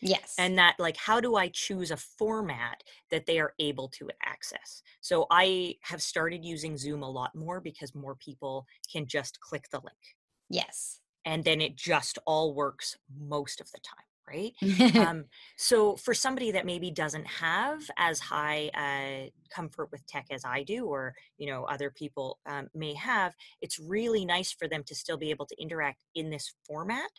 yes. 0.00 0.34
and 0.38 0.58
that 0.58 0.74
like 0.78 0.96
how 0.96 1.20
do 1.20 1.36
i 1.36 1.48
choose 1.48 1.90
a 1.90 1.96
format 1.96 2.82
that 3.10 3.26
they 3.26 3.38
are 3.38 3.54
able 3.58 3.88
to 3.88 4.08
access 4.24 4.82
so 5.00 5.26
i 5.30 5.74
have 5.82 6.02
started 6.02 6.44
using 6.44 6.76
zoom 6.76 7.02
a 7.02 7.10
lot 7.10 7.34
more 7.34 7.60
because 7.60 7.94
more 7.94 8.14
people 8.16 8.66
can 8.90 9.06
just 9.06 9.40
click 9.40 9.64
the 9.70 9.78
link 9.78 10.16
yes. 10.48 11.00
and 11.24 11.44
then 11.44 11.60
it 11.60 11.76
just 11.76 12.18
all 12.26 12.54
works 12.54 12.96
most 13.20 13.60
of 13.60 13.70
the 13.72 13.80
time 13.80 14.04
right? 14.28 14.52
Um, 15.08 15.24
so 15.56 15.96
for 15.96 16.12
somebody 16.12 16.50
that 16.52 16.66
maybe 16.66 16.90
doesn't 16.90 17.26
have 17.26 17.82
as 17.96 18.18
high 18.18 18.70
uh, 18.74 19.28
comfort 19.54 19.88
with 19.92 20.06
tech 20.06 20.26
as 20.30 20.44
i 20.44 20.62
do 20.62 20.86
or 20.86 21.14
you 21.36 21.46
know 21.46 21.64
other 21.64 21.90
people 21.90 22.38
um, 22.46 22.68
may 22.74 22.94
have 22.94 23.34
it's 23.60 23.78
really 23.78 24.24
nice 24.24 24.52
for 24.52 24.68
them 24.68 24.82
to 24.84 24.94
still 24.94 25.16
be 25.16 25.30
able 25.30 25.46
to 25.46 25.60
interact 25.60 26.04
in 26.14 26.30
this 26.30 26.54
format 26.66 27.10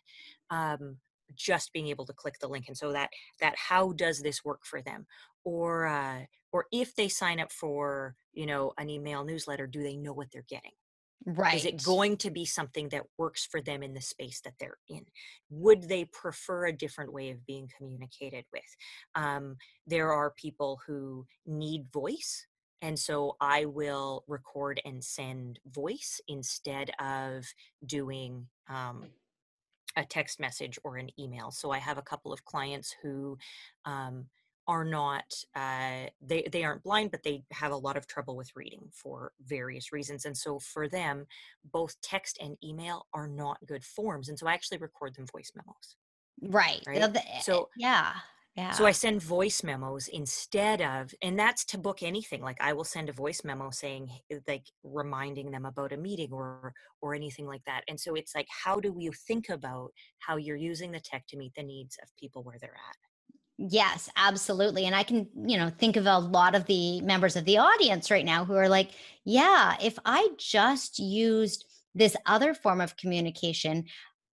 um, 0.50 0.98
just 1.36 1.74
being 1.74 1.88
able 1.88 2.06
to 2.06 2.14
click 2.14 2.36
the 2.40 2.48
link. 2.48 2.66
And 2.68 2.78
so 2.78 2.92
that 2.94 3.10
that 3.40 3.56
how 3.58 3.94
does 3.94 4.22
this 4.22 4.44
work 4.44 4.66
for 4.66 4.82
them? 4.82 5.06
Or 5.44 5.88
uh, 5.88 6.22
or 6.52 6.66
if 6.72 6.96
they 6.96 7.08
sign 7.08 7.40
up 7.40 7.52
for 7.52 8.16
you 8.34 8.46
know 8.46 8.74
an 8.78 8.90
email 8.90 9.24
newsletter 9.24 9.68
do 9.68 9.82
they 9.82 9.96
know 9.96 10.14
what 10.14 10.28
they're 10.32 10.46
getting 10.48 10.72
right. 11.26 11.56
is 11.56 11.66
it 11.66 11.84
going 11.84 12.18
to 12.18 12.30
be 12.30 12.46
something 12.46 12.90
that 12.90 13.04
works 13.18 13.46
for 13.46 13.62
them 13.62 13.84
in 13.84 13.94
the 13.94 14.02
space 14.02 14.42
that 14.42 14.54
they're 14.60 14.78
in 14.90 15.06
would 15.50 15.84
they 15.84 16.06
prefer 16.06 16.66
a 16.66 16.74
different 16.74 17.14
way 17.14 17.30
of 17.30 17.46
being 17.46 17.70
communicated 17.78 18.46
with 18.54 18.64
um, 19.16 19.56
there 19.88 20.14
are 20.14 20.32
people 20.32 20.80
who 20.86 21.26
need 21.46 21.86
voice 21.92 22.46
and 22.82 22.98
so 22.98 23.36
i 23.42 23.66
will 23.66 24.24
record 24.28 24.82
and 24.86 25.04
send 25.04 25.60
voice 25.68 26.22
instead 26.28 26.92
of 27.00 27.46
doing 27.86 28.48
um, 28.70 29.06
a 29.96 30.06
text 30.06 30.40
message 30.40 30.80
or 30.84 30.98
an 30.98 31.10
email. 31.20 31.52
So 31.52 31.72
I 31.72 31.80
have 31.80 31.98
a 31.98 32.04
couple 32.04 32.32
of 32.32 32.46
clients 32.46 32.96
who 33.02 33.38
um, 33.86 34.26
are 34.74 34.86
not 34.86 35.28
uh, 35.56 36.06
they 36.22 36.42
they 36.54 36.64
aren't 36.64 36.84
blind, 36.84 37.10
but 37.12 37.24
they 37.24 37.44
have 37.52 37.72
a 37.72 37.76
lot 37.88 37.98
of 37.98 38.06
trouble 38.06 38.36
with 38.38 38.52
reading 38.56 38.84
for 39.02 39.32
various 39.56 39.92
reasons. 39.92 40.26
And 40.26 40.38
so 40.38 40.60
for 40.60 40.88
them, 40.88 41.26
both 41.78 41.94
text 42.02 42.38
and 42.40 42.56
email 42.64 42.98
are 43.18 43.28
not 43.28 43.58
good 43.66 43.84
forms. 43.84 44.30
And 44.30 44.38
so 44.38 44.46
I 44.48 44.54
actually 44.54 44.78
record 44.78 45.16
them 45.16 45.26
voice 45.36 45.52
memos. 45.56 45.88
right. 46.60 46.82
right? 46.88 47.02
The- 47.02 47.08
the- 47.20 47.42
So- 47.42 47.70
yeah. 47.76 48.14
Yeah. 48.56 48.72
So 48.72 48.86
I 48.86 48.92
send 48.92 49.22
voice 49.24 49.64
memos 49.64 50.08
instead 50.10 50.82
of, 50.82 51.14
and 51.22 51.40
that's 51.40 51.64
to 51.72 51.78
book 51.78 52.04
anything. 52.04 52.42
Like 52.42 52.58
I 52.60 52.74
will 52.74 52.84
send 52.96 53.08
a 53.10 53.14
voice 53.14 53.42
memo 53.46 53.70
saying, 53.70 54.10
eh, 54.32 54.40
like 54.48 54.66
reminding 54.84 55.52
them 55.52 55.66
about 55.66 55.94
a 55.94 55.98
meeting 55.98 56.32
or 56.34 56.74
or 57.02 57.16
anything 57.16 57.48
like 57.54 57.64
that. 57.66 57.82
And 57.88 57.98
so 58.00 58.16
it's 58.16 58.36
like, 58.36 58.48
how 58.66 58.80
do 58.86 58.92
you 59.00 59.12
think 59.28 59.50
about 59.50 59.90
how 60.26 60.36
you're 60.38 60.58
using 60.72 60.92
the 60.92 61.00
tech 61.00 61.24
to 61.30 61.38
meet 61.38 61.54
the 61.56 61.64
needs 61.64 61.98
of 62.04 62.10
people 62.22 62.44
where 62.44 62.58
they're 62.60 62.82
at? 62.90 62.98
Yes, 63.62 64.10
absolutely. 64.16 64.86
And 64.86 64.96
I 64.96 65.04
can, 65.04 65.28
you 65.46 65.58
know, 65.58 65.70
think 65.70 65.98
of 65.98 66.06
a 66.06 66.18
lot 66.18 66.56
of 66.56 66.66
the 66.66 67.02
members 67.02 67.36
of 67.36 67.44
the 67.44 67.58
audience 67.58 68.10
right 68.10 68.24
now 68.24 68.46
who 68.46 68.56
are 68.56 68.70
like, 68.70 68.92
yeah, 69.26 69.76
if 69.82 70.00
I 70.06 70.30
just 70.38 70.98
used 70.98 71.66
this 71.94 72.16
other 72.26 72.54
form 72.54 72.80
of 72.80 72.96
communication, 72.96 73.84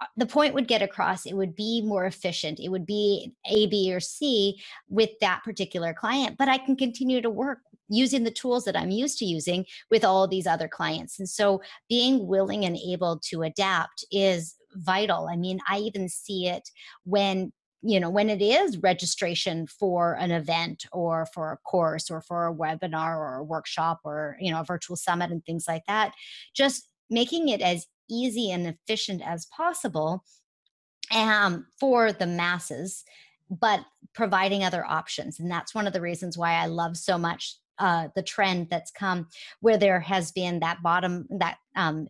uh, 0.00 0.06
the 0.16 0.26
point 0.26 0.54
would 0.54 0.68
get 0.68 0.80
across. 0.80 1.26
It 1.26 1.34
would 1.34 1.56
be 1.56 1.82
more 1.82 2.06
efficient. 2.06 2.60
It 2.60 2.68
would 2.68 2.86
be 2.86 3.32
A, 3.50 3.66
B, 3.66 3.92
or 3.92 3.98
C 3.98 4.62
with 4.88 5.10
that 5.20 5.42
particular 5.42 5.92
client, 5.92 6.36
but 6.38 6.48
I 6.48 6.58
can 6.58 6.76
continue 6.76 7.20
to 7.20 7.30
work 7.30 7.58
using 7.88 8.22
the 8.22 8.30
tools 8.30 8.64
that 8.66 8.76
I'm 8.76 8.90
used 8.92 9.18
to 9.18 9.24
using 9.24 9.66
with 9.90 10.04
all 10.04 10.28
these 10.28 10.46
other 10.46 10.68
clients. 10.68 11.18
And 11.18 11.28
so 11.28 11.62
being 11.88 12.28
willing 12.28 12.64
and 12.64 12.76
able 12.76 13.18
to 13.30 13.42
adapt 13.42 14.04
is 14.12 14.54
vital. 14.74 15.26
I 15.28 15.34
mean, 15.34 15.58
I 15.68 15.78
even 15.78 16.08
see 16.08 16.46
it 16.46 16.68
when 17.04 17.52
you 17.82 18.00
know 18.00 18.10
when 18.10 18.30
it 18.30 18.42
is 18.42 18.78
registration 18.78 19.66
for 19.66 20.14
an 20.14 20.30
event 20.30 20.84
or 20.92 21.26
for 21.26 21.52
a 21.52 21.56
course 21.58 22.10
or 22.10 22.20
for 22.20 22.46
a 22.46 22.54
webinar 22.54 23.16
or 23.16 23.36
a 23.36 23.44
workshop 23.44 24.00
or 24.04 24.36
you 24.40 24.50
know 24.50 24.60
a 24.60 24.64
virtual 24.64 24.96
summit 24.96 25.30
and 25.30 25.44
things 25.44 25.66
like 25.68 25.84
that 25.86 26.12
just 26.54 26.88
making 27.10 27.48
it 27.48 27.60
as 27.60 27.86
easy 28.08 28.50
and 28.50 28.66
efficient 28.66 29.22
as 29.24 29.46
possible 29.46 30.24
um, 31.14 31.66
for 31.78 32.12
the 32.12 32.26
masses 32.26 33.04
but 33.48 33.80
providing 34.12 34.64
other 34.64 34.84
options. 34.84 35.38
And 35.38 35.50
that's 35.50 35.74
one 35.74 35.86
of 35.86 35.92
the 35.92 36.00
reasons 36.00 36.36
why 36.36 36.54
i 36.54 36.66
love 36.66 36.96
so 36.96 37.18
much 37.18 37.56
uh, 37.78 38.08
the 38.16 38.22
trend 38.22 38.68
that's 38.70 38.90
come 38.90 39.28
where 39.60 39.76
there 39.76 40.00
has 40.00 40.32
been 40.32 40.60
that 40.60 40.82
bottom 40.82 41.26
that 41.30 41.58
um, 41.76 42.08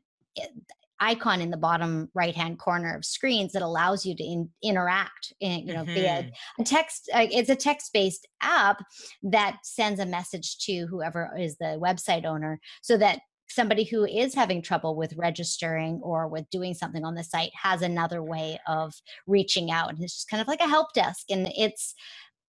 icon 1.00 1.40
in 1.40 1.50
the 1.50 1.56
bottom 1.56 2.08
right 2.14 2.34
hand 2.34 2.58
corner 2.58 2.94
of 2.94 3.04
screens 3.04 3.52
that 3.52 3.62
allows 3.62 4.06
you 4.06 4.14
to 4.14 4.24
in, 4.24 4.48
interact 4.62 5.32
in, 5.40 5.66
you 5.66 5.74
know 5.74 5.84
mm-hmm. 5.84 5.94
via 5.94 6.30
a 6.58 6.64
text 6.64 7.10
uh, 7.14 7.26
it's 7.30 7.50
a 7.50 7.56
text 7.56 7.92
based 7.92 8.26
app 8.42 8.82
that 9.22 9.58
sends 9.62 10.00
a 10.00 10.06
message 10.06 10.58
to 10.58 10.86
whoever 10.86 11.30
is 11.38 11.56
the 11.58 11.78
website 11.80 12.24
owner 12.24 12.58
so 12.82 12.96
that 12.96 13.20
somebody 13.48 13.84
who 13.84 14.04
is 14.04 14.34
having 14.34 14.60
trouble 14.60 14.96
with 14.96 15.14
registering 15.16 16.00
or 16.02 16.26
with 16.28 16.48
doing 16.50 16.74
something 16.74 17.04
on 17.04 17.14
the 17.14 17.22
site 17.22 17.52
has 17.54 17.82
another 17.82 18.22
way 18.22 18.58
of 18.66 18.92
reaching 19.26 19.70
out 19.70 19.90
and 19.90 20.02
it's 20.02 20.14
just 20.14 20.30
kind 20.30 20.40
of 20.40 20.48
like 20.48 20.60
a 20.60 20.68
help 20.68 20.92
desk 20.94 21.26
and 21.30 21.48
it's 21.56 21.94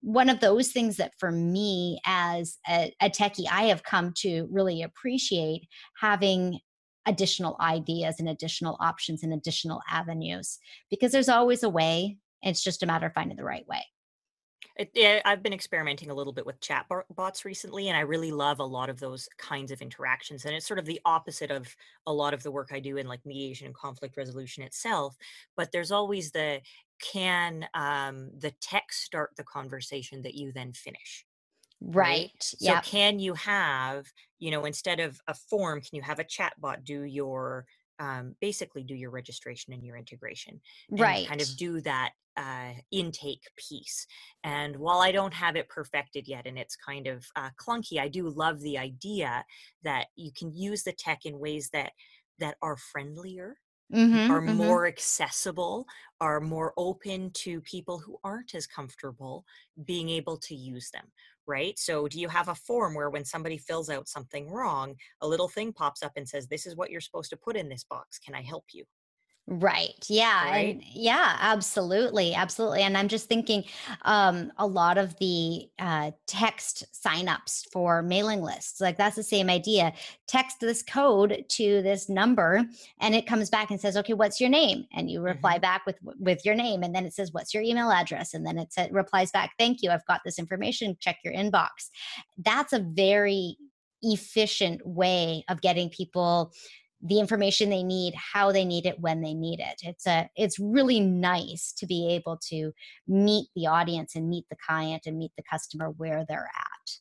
one 0.02 0.30
of 0.30 0.40
those 0.40 0.72
things 0.72 0.98
that 0.98 1.14
for 1.20 1.32
me 1.32 2.00
as 2.06 2.58
a, 2.70 2.94
a 3.02 3.10
techie 3.10 3.48
i 3.52 3.64
have 3.64 3.84
come 3.84 4.14
to 4.16 4.48
really 4.52 4.84
appreciate 4.84 5.68
having 6.00 6.60
additional 7.06 7.56
ideas 7.60 8.20
and 8.20 8.30
additional 8.30 8.78
options 8.80 9.24
and 9.24 9.34
additional 9.34 9.82
avenues 9.90 10.60
because 10.90 11.12
there's 11.12 11.30
always 11.30 11.64
a 11.64 11.70
way 11.70 12.18
it's 12.42 12.64
just 12.64 12.84
a 12.84 12.86
matter 12.86 13.08
of 13.08 13.14
finding 13.14 13.38
the 13.38 13.44
right 13.44 13.68
way 13.68 13.82
it, 14.78 14.92
yeah, 14.94 15.22
I've 15.24 15.42
been 15.42 15.54
experimenting 15.54 16.10
a 16.10 16.14
little 16.14 16.34
bit 16.34 16.46
with 16.46 16.60
chat 16.60 16.86
bots 17.16 17.46
recently, 17.46 17.88
and 17.88 17.96
I 17.98 18.02
really 18.02 18.32
love 18.32 18.60
a 18.60 18.66
lot 18.66 18.90
of 18.90 19.00
those 19.00 19.30
kinds 19.38 19.72
of 19.72 19.82
interactions. 19.82 20.44
And 20.44 20.54
it's 20.54 20.68
sort 20.68 20.80
of 20.80 20.86
the 20.86 21.00
opposite 21.06 21.50
of 21.50 21.74
a 22.06 22.14
lot 22.14 22.34
of 22.34 22.44
the 22.44 22.52
work 22.52 22.72
I 22.74 22.80
do 22.80 22.98
in 22.98 23.08
like 23.08 23.26
mediation 23.26 23.68
and 23.68 23.76
conflict 23.76 24.18
resolution 24.18 24.64
itself. 24.64 25.16
But 25.56 25.72
there's 25.72 25.92
always 25.92 26.32
the 26.32 26.60
can 27.02 27.68
um, 27.74 28.32
the 28.38 28.52
text 28.62 29.04
start 29.04 29.32
the 29.38 29.44
conversation 29.44 30.22
that 30.24 30.36
you 30.36 30.52
then 30.52 30.74
finish? 30.74 31.26
Right. 31.82 32.32
right? 32.32 32.32
So 32.42 32.78
can 32.80 33.20
you 33.20 33.34
have, 33.34 34.06
you 34.40 34.52
know, 34.52 34.66
instead 34.66 35.00
of 35.00 35.20
a 35.28 35.34
form, 35.34 35.82
can 35.82 35.96
you 35.96 36.02
have 36.02 36.20
a 36.20 36.24
chat 36.24 36.54
bot 36.60 36.84
do 36.84 37.04
your 37.04 37.66
um, 38.00 38.36
basically 38.42 38.84
do 38.84 38.94
your 38.96 39.10
registration 39.10 39.72
and 39.74 39.84
your 39.84 39.96
integration 39.96 40.60
right 40.90 41.28
kind 41.28 41.42
of 41.42 41.48
do 41.56 41.80
that 41.82 42.12
uh, 42.36 42.74
intake 42.92 43.44
piece 43.56 44.06
and 44.44 44.76
while 44.76 45.00
i 45.00 45.14
don't 45.14 45.34
have 45.34 45.56
it 45.56 45.70
perfected 45.70 46.28
yet 46.28 46.46
and 46.46 46.60
it's 46.60 46.76
kind 46.76 47.08
of 47.08 47.26
uh, 47.38 47.50
clunky 47.58 47.98
i 47.98 48.10
do 48.10 48.28
love 48.28 48.60
the 48.60 48.78
idea 48.78 49.46
that 49.84 50.08
you 50.18 50.30
can 50.38 50.54
use 50.54 50.84
the 50.84 50.92
tech 50.92 51.20
in 51.26 51.40
ways 51.40 51.70
that 51.72 51.94
that 52.38 52.58
are 52.62 52.76
friendlier 52.76 53.56
Mm-hmm, 53.94 54.32
are 54.32 54.42
mm-hmm. 54.42 54.58
more 54.58 54.88
accessible, 54.88 55.86
are 56.20 56.42
more 56.42 56.74
open 56.76 57.30
to 57.34 57.62
people 57.62 58.00
who 58.00 58.18
aren't 58.24 58.56
as 58.56 58.66
comfortable 58.66 59.46
being 59.84 60.10
able 60.10 60.38
to 60.38 60.56
use 60.56 60.90
them, 60.90 61.12
right? 61.48 61.78
So, 61.78 62.08
do 62.08 62.20
you 62.20 62.30
have 62.30 62.50
a 62.50 62.56
form 62.56 62.94
where 62.94 63.10
when 63.10 63.26
somebody 63.26 63.58
fills 63.58 63.90
out 63.90 64.08
something 64.08 64.50
wrong, 64.50 64.96
a 65.22 65.28
little 65.28 65.48
thing 65.48 65.74
pops 65.74 66.04
up 66.04 66.14
and 66.16 66.28
says, 66.28 66.48
This 66.48 66.66
is 66.66 66.76
what 66.76 66.92
you're 66.92 67.02
supposed 67.02 67.30
to 67.32 67.38
put 67.38 67.56
in 67.56 67.70
this 67.70 67.84
box. 67.84 68.20
Can 68.20 68.36
I 68.36 68.42
help 68.42 68.66
you? 68.74 68.86
Right. 69.48 70.04
Yeah. 70.10 70.50
Right? 70.50 70.76
And 70.76 70.84
yeah, 70.92 71.38
absolutely. 71.40 72.34
Absolutely. 72.34 72.82
And 72.82 72.98
I'm 72.98 73.08
just 73.08 73.30
thinking 73.30 73.64
um, 74.02 74.52
a 74.58 74.66
lot 74.66 74.98
of 74.98 75.16
the 75.20 75.70
uh, 75.78 76.12
text 76.26 76.86
signups 76.92 77.70
for 77.72 78.02
mailing 78.02 78.42
lists, 78.42 78.82
like 78.82 78.98
that's 78.98 79.16
the 79.16 79.22
same 79.22 79.48
idea. 79.48 79.94
Text 80.28 80.60
this 80.60 80.82
code 80.82 81.46
to 81.48 81.84
this 81.84 82.10
number 82.10 82.64
and 83.00 83.14
it 83.14 83.28
comes 83.28 83.52
back 83.52 83.70
and 83.70 83.80
says, 83.80 83.96
okay, 83.98 84.14
what's 84.14 84.42
your 84.42 84.50
name? 84.50 84.88
And 84.94 85.12
you 85.12 85.22
reply 85.22 85.54
mm-hmm. 85.56 85.62
back 85.62 85.86
with 85.86 85.98
with 86.18 86.44
your 86.44 86.56
name. 86.56 86.82
And 86.82 86.96
then 86.96 87.06
it 87.06 87.14
says, 87.14 87.32
what's 87.32 87.54
your 87.54 87.62
email 87.62 87.92
address? 87.92 88.34
And 88.34 88.48
then 88.48 88.58
it 88.58 88.74
says, 88.74 88.90
replies 88.92 89.30
back, 89.30 89.54
thank 89.60 89.84
you. 89.84 89.92
I've 89.92 90.06
got 90.08 90.22
this 90.26 90.40
information. 90.40 90.98
Check 91.00 91.20
your 91.24 91.36
inbox. 91.36 91.92
That's 92.40 92.74
a 92.74 92.80
very 92.80 93.58
efficient 94.02 94.86
way 94.86 95.46
of 95.50 95.62
getting 95.62 95.90
people 95.90 96.52
the 97.06 97.20
information 97.20 97.70
they 97.70 97.84
need 97.84 98.16
how 98.16 98.52
they 98.52 98.66
need 98.66 98.86
it 98.86 99.00
when 99.00 99.22
they 99.22 99.34
need 99.34 99.60
it. 99.60 99.82
It's 99.84 100.08
a 100.08 100.30
it's 100.36 100.60
really 100.60 101.00
nice 101.00 101.72
to 101.78 101.86
be 101.86 102.10
able 102.10 102.38
to 102.50 102.74
meet 103.08 103.48
the 103.56 103.68
audience 103.68 104.16
and 104.16 104.30
meet 104.30 104.46
the 104.50 104.58
client 104.66 105.04
and 105.06 105.18
meet 105.18 105.32
the 105.38 105.44
customer 105.44 105.92
where 105.92 106.26
they're 106.28 106.50
at. 106.56 106.92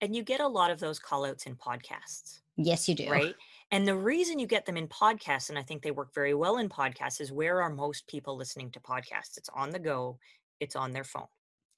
And 0.00 0.14
you 0.14 0.22
get 0.22 0.40
a 0.40 0.48
lot 0.48 0.70
of 0.70 0.78
those 0.78 0.98
call 0.98 1.24
outs 1.24 1.46
in 1.46 1.56
podcasts 1.56 2.40
yes 2.56 2.88
you 2.88 2.94
do. 2.94 3.10
right? 3.10 3.34
And 3.72 3.88
the 3.88 3.96
reason 3.96 4.38
you 4.38 4.46
get 4.46 4.64
them 4.64 4.76
in 4.76 4.86
podcasts 4.88 5.48
and 5.48 5.58
i 5.58 5.62
think 5.62 5.82
they 5.82 5.90
work 5.90 6.14
very 6.14 6.34
well 6.34 6.58
in 6.58 6.68
podcasts 6.68 7.20
is 7.20 7.32
where 7.32 7.62
are 7.62 7.70
most 7.70 8.06
people 8.06 8.36
listening 8.36 8.70
to 8.72 8.80
podcasts? 8.80 9.36
It's 9.36 9.50
on 9.54 9.70
the 9.70 9.78
go 9.78 10.18
it's 10.60 10.76
on 10.76 10.92
their 10.92 11.04
phone. 11.04 11.26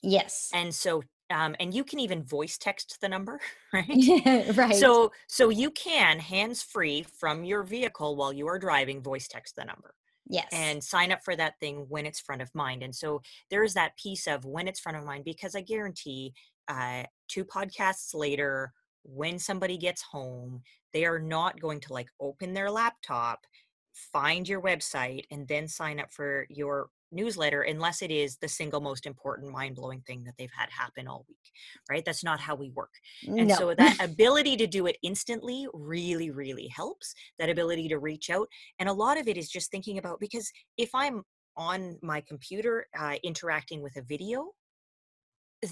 Yes. 0.02 0.50
And 0.54 0.74
so 0.74 1.02
um, 1.30 1.54
and 1.60 1.74
you 1.74 1.84
can 1.84 1.98
even 1.98 2.22
voice 2.22 2.58
text 2.58 2.98
the 3.00 3.08
number 3.08 3.40
right? 3.72 4.56
Right. 4.56 4.74
So 4.74 5.12
so 5.26 5.48
you 5.50 5.70
can 5.70 6.18
hands 6.18 6.62
free 6.62 7.04
from 7.18 7.44
your 7.44 7.62
vehicle 7.62 8.16
while 8.16 8.32
you 8.32 8.46
are 8.48 8.58
driving 8.58 9.02
voice 9.02 9.28
text 9.28 9.56
the 9.56 9.64
number 9.64 9.94
yes. 10.28 10.46
and 10.52 10.82
sign 10.82 11.12
up 11.12 11.24
for 11.24 11.36
that 11.36 11.58
thing 11.60 11.86
when 11.88 12.06
it's 12.06 12.20
front 12.20 12.42
of 12.42 12.54
mind. 12.54 12.82
And 12.82 12.94
so 12.94 13.22
there's 13.50 13.74
that 13.74 13.96
piece 13.96 14.26
of 14.26 14.44
when 14.44 14.68
it's 14.68 14.80
front 14.80 14.98
of 14.98 15.04
mind 15.04 15.24
because 15.24 15.54
i 15.54 15.60
guarantee 15.60 16.32
uh, 16.68 17.02
two 17.28 17.44
podcasts 17.44 18.14
later 18.14 18.72
when 19.04 19.38
somebody 19.38 19.78
gets 19.78 20.02
home 20.02 20.60
they 20.92 21.04
are 21.04 21.18
not 21.18 21.60
going 21.60 21.80
to 21.80 21.92
like 21.92 22.08
open 22.20 22.52
their 22.52 22.70
laptop 22.70 23.46
find 23.92 24.48
your 24.48 24.60
website 24.60 25.24
and 25.30 25.48
then 25.48 25.66
sign 25.66 25.98
up 25.98 26.12
for 26.12 26.46
your 26.50 26.90
newsletter 27.10 27.62
unless 27.62 28.02
it 28.02 28.10
is 28.10 28.36
the 28.36 28.48
single 28.48 28.80
most 28.80 29.06
important 29.06 29.50
mind-blowing 29.52 30.02
thing 30.06 30.24
that 30.24 30.34
they've 30.38 30.50
had 30.56 30.68
happen 30.70 31.08
all 31.08 31.24
week 31.28 31.38
right? 31.90 32.04
That's 32.04 32.24
not 32.24 32.40
how 32.40 32.54
we 32.54 32.70
work. 32.70 32.90
And 33.26 33.48
no. 33.48 33.54
so 33.54 33.74
that 33.74 33.96
ability 34.02 34.56
to 34.58 34.66
do 34.66 34.86
it 34.86 34.96
instantly 35.02 35.66
really 35.72 36.30
really 36.30 36.68
helps 36.68 37.14
that 37.38 37.50
ability 37.50 37.88
to 37.88 37.98
reach 37.98 38.30
out. 38.30 38.48
And 38.78 38.88
a 38.88 38.92
lot 38.92 39.18
of 39.18 39.28
it 39.28 39.36
is 39.36 39.48
just 39.48 39.70
thinking 39.70 39.98
about 39.98 40.20
because 40.20 40.50
if 40.76 40.90
i'm 40.94 41.22
on 41.56 41.98
my 42.02 42.20
computer 42.20 42.86
uh, 42.98 43.16
interacting 43.24 43.82
with 43.82 43.96
a 43.96 44.02
video 44.02 44.52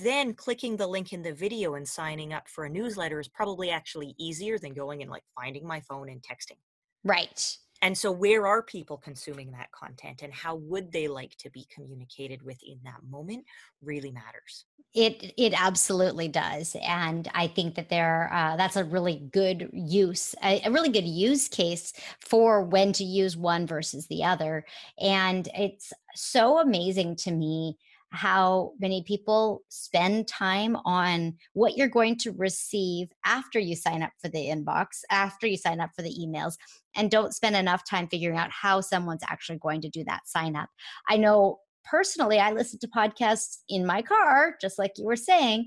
then 0.03 0.35
clicking 0.35 0.77
the 0.77 0.87
link 0.87 1.12
in 1.12 1.22
the 1.22 1.33
video 1.33 1.75
and 1.75 1.87
signing 1.87 2.33
up 2.33 2.49
for 2.49 2.64
a 2.64 2.68
newsletter 2.68 3.20
is 3.20 3.29
probably 3.29 3.70
actually 3.70 4.16
easier 4.18 4.59
than 4.59 4.75
going 4.75 5.01
and 5.01 5.11
like 5.11 5.22
finding 5.38 5.64
my 5.64 5.81
phone 5.81 6.09
and 6.09 6.20
texting. 6.22 6.59
Right 7.05 7.57
and 7.87 7.96
so 7.96 8.11
where 8.11 8.49
are 8.49 8.64
people 8.64 8.96
consuming 8.96 9.53
that 9.53 9.70
content 9.70 10.22
and 10.22 10.35
how 10.35 10.57
would 10.57 10.90
they 10.90 11.07
like 11.07 11.37
to 11.37 11.49
be 11.51 11.68
communicated 11.72 12.42
with 12.42 12.59
in 12.66 12.81
that 12.83 13.01
moment 13.09 13.44
really 13.81 14.11
matters. 14.11 14.64
It 14.92 15.35
it 15.37 15.53
absolutely 15.57 16.27
does 16.27 16.75
and 16.83 17.29
i 17.35 17.46
think 17.49 17.75
that 17.75 17.90
there 17.90 18.31
uh, 18.33 18.57
that's 18.57 18.77
a 18.77 18.85
really 18.85 19.29
good 19.31 19.68
use 19.72 20.35
a, 20.42 20.62
a 20.64 20.70
really 20.70 20.88
good 20.88 21.07
use 21.07 21.49
case 21.49 21.92
for 22.20 22.62
when 22.62 22.92
to 22.94 23.05
use 23.05 23.37
one 23.37 23.66
versus 23.66 24.07
the 24.07 24.25
other 24.25 24.64
and 24.99 25.49
it's 25.55 25.92
so 26.14 26.59
amazing 26.59 27.14
to 27.16 27.31
me 27.31 27.77
how 28.16 28.72
many 28.81 29.02
people 29.02 29.62
spend 29.68 30.26
time 30.26 30.76
on 30.85 31.35
what 31.52 31.76
you're 31.76 31.88
going 31.88 32.16
to 32.16 32.33
receive 32.33 33.09
after 33.24 33.59
you 33.59 33.76
sign 33.76 34.02
up 34.02 34.12
for 34.20 34.29
the 34.29 34.46
inbox, 34.46 35.02
after 35.11 35.46
you 35.46 35.57
sign 35.57 35.81
up 35.81 35.90
for 35.94 36.02
the 36.02 36.14
emails, 36.20 36.55
and 36.96 37.11
don't 37.11 37.35
spend 37.35 37.55
enough 37.55 37.88
time 37.88 38.09
figuring 38.09 38.38
out 38.38 38.50
how 38.50 38.81
someone's 38.81 39.22
actually 39.29 39.59
going 39.59 39.81
to 39.83 39.88
do 39.88 40.02
that 40.05 40.26
sign 40.26 40.57
up. 40.57 40.68
I 41.09 41.16
know 41.16 41.61
personally, 41.85 42.40
I 42.40 42.52
listen 42.52 42.79
to 42.81 42.88
podcasts 42.88 43.59
in 43.68 43.87
my 43.87 44.02
car, 44.02 44.57
just 44.61 44.79
like 44.79 44.92
you 44.96 45.05
were 45.05 45.16
saying, 45.16 45.66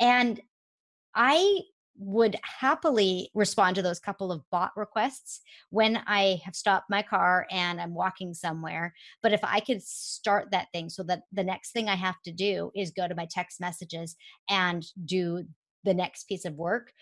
and 0.00 0.40
I 1.14 1.60
would 1.96 2.36
happily 2.42 3.30
respond 3.34 3.76
to 3.76 3.82
those 3.82 4.00
couple 4.00 4.32
of 4.32 4.42
bot 4.50 4.72
requests 4.76 5.40
when 5.70 6.00
I 6.06 6.40
have 6.44 6.56
stopped 6.56 6.90
my 6.90 7.02
car 7.02 7.46
and 7.50 7.80
I'm 7.80 7.94
walking 7.94 8.34
somewhere. 8.34 8.94
But 9.22 9.32
if 9.32 9.40
I 9.42 9.60
could 9.60 9.82
start 9.82 10.50
that 10.50 10.68
thing 10.72 10.88
so 10.88 11.02
that 11.04 11.22
the 11.32 11.44
next 11.44 11.72
thing 11.72 11.88
I 11.88 11.96
have 11.96 12.20
to 12.24 12.32
do 12.32 12.70
is 12.74 12.90
go 12.90 13.06
to 13.06 13.14
my 13.14 13.26
text 13.30 13.60
messages 13.60 14.16
and 14.48 14.84
do 15.04 15.44
the 15.84 15.94
next 15.94 16.24
piece 16.24 16.44
of 16.44 16.54
work, 16.54 16.92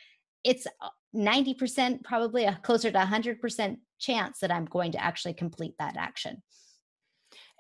it's 0.44 0.66
90% 1.14 1.94
uh, 1.94 1.98
probably 2.02 2.44
a 2.44 2.58
closer 2.62 2.90
to 2.90 2.98
100% 2.98 3.76
chance 3.98 4.38
that 4.40 4.52
I'm 4.52 4.64
going 4.64 4.92
to 4.92 5.02
actually 5.02 5.34
complete 5.34 5.74
that 5.78 5.96
action 5.96 6.42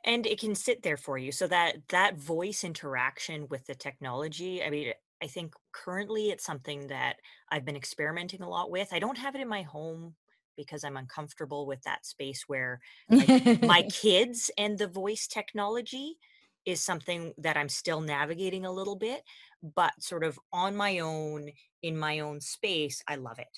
and 0.04 0.26
it 0.26 0.40
can 0.40 0.54
sit 0.54 0.82
there 0.82 0.96
for 0.96 1.18
you 1.18 1.30
so 1.30 1.46
that 1.46 1.76
that 1.88 2.16
voice 2.16 2.64
interaction 2.64 3.46
with 3.50 3.66
the 3.66 3.74
technology 3.74 4.62
i 4.62 4.70
mean 4.70 4.92
I 5.22 5.26
think 5.26 5.54
currently 5.72 6.30
it's 6.30 6.44
something 6.44 6.88
that 6.88 7.16
I've 7.50 7.64
been 7.64 7.76
experimenting 7.76 8.42
a 8.42 8.48
lot 8.48 8.70
with. 8.70 8.92
I 8.92 8.98
don't 8.98 9.18
have 9.18 9.34
it 9.34 9.40
in 9.40 9.48
my 9.48 9.62
home 9.62 10.16
because 10.56 10.84
I'm 10.84 10.96
uncomfortable 10.96 11.66
with 11.66 11.82
that 11.82 12.04
space 12.06 12.44
where 12.46 12.80
like, 13.08 13.32
my 13.62 13.82
kids 13.90 14.50
and 14.58 14.78
the 14.78 14.88
voice 14.88 15.26
technology 15.26 16.18
is 16.66 16.80
something 16.80 17.32
that 17.38 17.56
I'm 17.56 17.68
still 17.68 18.00
navigating 18.00 18.66
a 18.66 18.72
little 18.72 18.96
bit, 18.96 19.22
but 19.62 20.02
sort 20.02 20.24
of 20.24 20.38
on 20.52 20.76
my 20.76 20.98
own 20.98 21.50
in 21.82 21.96
my 21.96 22.20
own 22.20 22.40
space, 22.40 23.02
I 23.08 23.16
love 23.16 23.38
it. 23.38 23.48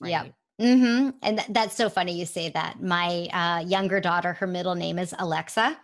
Right? 0.00 0.10
Yeah. 0.10 0.24
Mm-hmm. 0.60 1.10
And 1.22 1.38
th- 1.38 1.48
that's 1.50 1.74
so 1.74 1.88
funny 1.88 2.18
you 2.18 2.26
say 2.26 2.50
that. 2.50 2.82
My 2.82 3.26
uh, 3.32 3.60
younger 3.66 4.00
daughter, 4.00 4.32
her 4.34 4.46
middle 4.46 4.74
name 4.74 4.98
is 4.98 5.14
Alexa. 5.18 5.76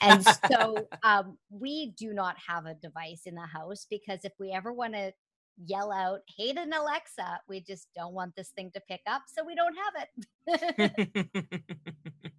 And 0.00 0.24
so 0.50 0.86
um, 1.02 1.38
we 1.50 1.92
do 1.98 2.12
not 2.12 2.36
have 2.46 2.66
a 2.66 2.74
device 2.74 3.22
in 3.26 3.34
the 3.34 3.46
house 3.46 3.86
because 3.90 4.20
if 4.24 4.32
we 4.38 4.50
ever 4.50 4.72
want 4.72 4.94
to 4.94 5.12
yell 5.64 5.92
out, 5.92 6.20
Hayden 6.36 6.72
Alexa, 6.72 7.40
we 7.48 7.60
just 7.60 7.88
don't 7.94 8.14
want 8.14 8.34
this 8.36 8.50
thing 8.50 8.70
to 8.74 8.80
pick 8.88 9.02
up, 9.06 9.22
so 9.26 9.44
we 9.44 9.54
don't 9.54 9.76
have 9.76 10.06
it. 10.76 11.62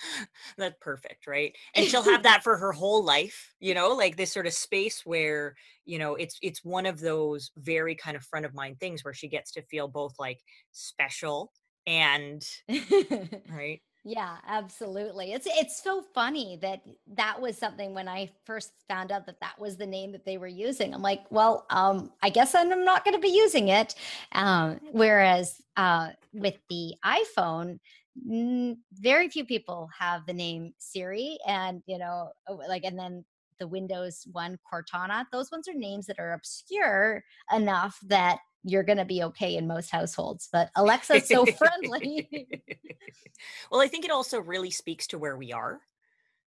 That's 0.58 0.76
perfect, 0.80 1.26
right? 1.26 1.54
And 1.74 1.86
she'll 1.86 2.02
have 2.02 2.22
that 2.24 2.42
for 2.42 2.56
her 2.56 2.72
whole 2.72 3.04
life, 3.04 3.54
you 3.60 3.74
know, 3.74 3.90
like 3.90 4.16
this 4.16 4.32
sort 4.32 4.46
of 4.46 4.52
space 4.52 5.04
where, 5.04 5.54
you 5.84 5.98
know, 5.98 6.14
it's 6.14 6.38
it's 6.42 6.64
one 6.64 6.86
of 6.86 7.00
those 7.00 7.50
very 7.56 7.94
kind 7.94 8.16
of 8.16 8.24
front 8.24 8.46
of 8.46 8.54
mind 8.54 8.78
things 8.80 9.04
where 9.04 9.14
she 9.14 9.28
gets 9.28 9.52
to 9.52 9.62
feel 9.62 9.88
both 9.88 10.14
like 10.18 10.38
special 10.72 11.52
and 11.86 12.46
right 13.48 13.80
yeah, 14.02 14.36
absolutely. 14.46 15.32
It's 15.32 15.46
it's 15.46 15.82
so 15.82 16.02
funny 16.14 16.58
that 16.62 16.80
that 17.16 17.38
was 17.38 17.58
something 17.58 17.92
when 17.92 18.08
I 18.08 18.30
first 18.46 18.72
found 18.88 19.12
out 19.12 19.26
that 19.26 19.40
that 19.40 19.58
was 19.58 19.76
the 19.76 19.86
name 19.86 20.12
that 20.12 20.24
they 20.24 20.38
were 20.38 20.46
using. 20.46 20.94
I'm 20.94 21.02
like, 21.02 21.24
well, 21.30 21.66
um, 21.68 22.10
I 22.22 22.30
guess 22.30 22.54
I'm 22.54 22.84
not 22.84 23.04
going 23.04 23.14
to 23.14 23.20
be 23.20 23.28
using 23.28 23.68
it. 23.68 23.94
Um, 24.32 24.80
whereas 24.92 25.60
uh, 25.76 26.10
with 26.32 26.56
the 26.70 26.94
iPhone, 27.04 27.78
very 28.16 29.28
few 29.28 29.44
people 29.44 29.88
have 29.98 30.26
the 30.26 30.32
name 30.32 30.74
Siri, 30.78 31.38
and 31.46 31.82
you 31.86 31.98
know, 31.98 32.30
oh, 32.48 32.60
like, 32.68 32.84
and 32.84 32.98
then 32.98 33.24
the 33.58 33.68
Windows 33.68 34.26
one 34.32 34.58
Cortana. 34.72 35.26
Those 35.30 35.50
ones 35.52 35.68
are 35.68 35.74
names 35.74 36.06
that 36.06 36.18
are 36.18 36.32
obscure 36.32 37.22
enough 37.52 37.98
that 38.06 38.38
you're 38.64 38.82
going 38.82 38.98
to 38.98 39.04
be 39.04 39.22
okay 39.22 39.56
in 39.56 39.66
most 39.66 39.90
households. 39.90 40.48
But 40.52 40.70
Alexa's 40.76 41.28
so 41.28 41.46
friendly. 41.46 42.28
well, 43.70 43.80
I 43.80 43.86
think 43.86 44.04
it 44.04 44.10
also 44.10 44.40
really 44.40 44.70
speaks 44.70 45.06
to 45.08 45.18
where 45.18 45.36
we 45.36 45.52
are. 45.52 45.80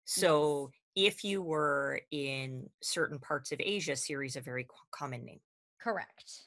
So 0.06 0.72
yes. 0.96 1.14
if 1.14 1.24
you 1.24 1.42
were 1.42 2.02
in 2.12 2.70
certain 2.82 3.20
parts 3.20 3.52
of 3.52 3.62
Asia, 3.64 3.96
Siri 3.96 4.28
is 4.28 4.36
a 4.36 4.42
very 4.42 4.68
common 4.92 5.24
name. 5.24 5.40
Correct. 5.82 6.42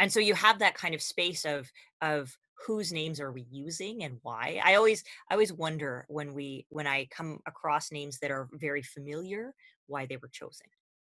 And 0.00 0.12
so 0.12 0.20
you 0.20 0.34
have 0.34 0.58
that 0.60 0.74
kind 0.74 0.94
of 0.94 1.02
space 1.02 1.44
of 1.44 1.70
of 2.02 2.36
whose 2.66 2.92
names 2.92 3.20
are 3.20 3.32
we 3.32 3.46
using 3.50 4.02
and 4.02 4.18
why 4.22 4.60
i 4.64 4.74
always 4.74 5.04
i 5.30 5.34
always 5.34 5.52
wonder 5.52 6.04
when 6.08 6.34
we 6.34 6.66
when 6.70 6.86
i 6.86 7.06
come 7.10 7.38
across 7.46 7.92
names 7.92 8.18
that 8.18 8.30
are 8.30 8.48
very 8.52 8.82
familiar 8.82 9.54
why 9.86 10.06
they 10.06 10.16
were 10.16 10.28
chosen 10.28 10.66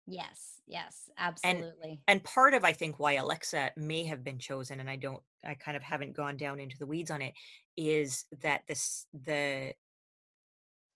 Yes, 0.08 0.62
yes, 0.68 1.10
absolutely. 1.18 1.90
And 1.90 2.00
and 2.08 2.24
part 2.24 2.54
of 2.54 2.66
I 2.66 2.74
think 2.74 3.00
why 3.00 3.14
Alexa 3.14 3.72
may 3.78 4.04
have 4.06 4.24
been 4.24 4.40
chosen, 4.40 4.80
and 4.80 4.90
I 4.90 4.96
don't, 4.96 5.22
I 5.46 5.54
kind 5.54 5.78
of 5.78 5.84
haven't 5.84 6.16
gone 6.16 6.38
down 6.38 6.60
into 6.60 6.78
the 6.78 6.86
weeds 6.88 7.12
on 7.12 7.22
it, 7.22 7.34
is 7.78 8.26
that 8.42 8.64
this 8.68 9.06
the 9.14 9.74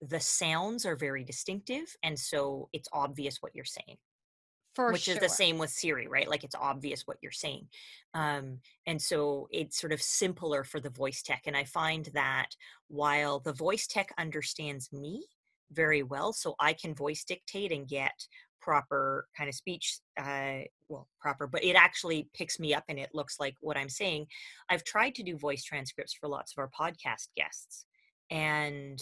the 0.01 0.19
sounds 0.19 0.86
are 0.86 0.95
very 0.95 1.23
distinctive, 1.23 1.95
and 2.03 2.19
so 2.19 2.69
it's 2.73 2.89
obvious 2.91 3.38
what 3.41 3.55
you're 3.55 3.63
saying. 3.63 3.97
For 4.75 4.91
which 4.91 5.03
sure. 5.03 5.15
is 5.15 5.19
the 5.21 5.29
same 5.29 5.57
with 5.57 5.69
Siri, 5.69 6.07
right? 6.07 6.29
Like 6.29 6.43
it's 6.43 6.55
obvious 6.55 7.03
what 7.05 7.17
you're 7.21 7.31
saying. 7.31 7.67
Um, 8.13 8.59
and 8.85 9.01
so 9.01 9.47
it's 9.51 9.79
sort 9.79 9.93
of 9.93 10.01
simpler 10.01 10.63
for 10.63 10.79
the 10.79 10.89
voice 10.89 11.21
tech. 11.21 11.43
And 11.47 11.55
I 11.55 11.63
find 11.63 12.09
that 12.13 12.49
while 12.89 13.39
the 13.39 13.53
voice 13.53 13.88
tech 13.88 14.13
understands 14.17 14.91
me 14.91 15.25
very 15.71 16.03
well, 16.03 16.33
so 16.33 16.55
I 16.59 16.73
can 16.73 16.93
voice 16.93 17.23
dictate 17.23 17.71
and 17.71 17.88
get 17.88 18.13
proper 18.65 19.27
kind 19.38 19.47
of 19.47 19.53
speech 19.53 19.99
uh, 20.19 20.61
well 20.89 21.07
proper 21.21 21.45
but 21.45 21.63
it 21.63 21.75
actually 21.75 22.27
picks 22.33 22.59
me 22.59 22.73
up 22.73 22.83
and 22.89 22.97
it 22.97 23.09
looks 23.13 23.39
like 23.39 23.55
what 23.61 23.77
i'm 23.77 23.89
saying 23.89 24.25
i've 24.71 24.83
tried 24.83 25.13
to 25.13 25.21
do 25.21 25.38
voice 25.38 25.63
transcripts 25.63 26.15
for 26.15 26.27
lots 26.27 26.51
of 26.51 26.57
our 26.57 26.69
podcast 26.69 27.27
guests 27.38 27.85
and 28.31 28.99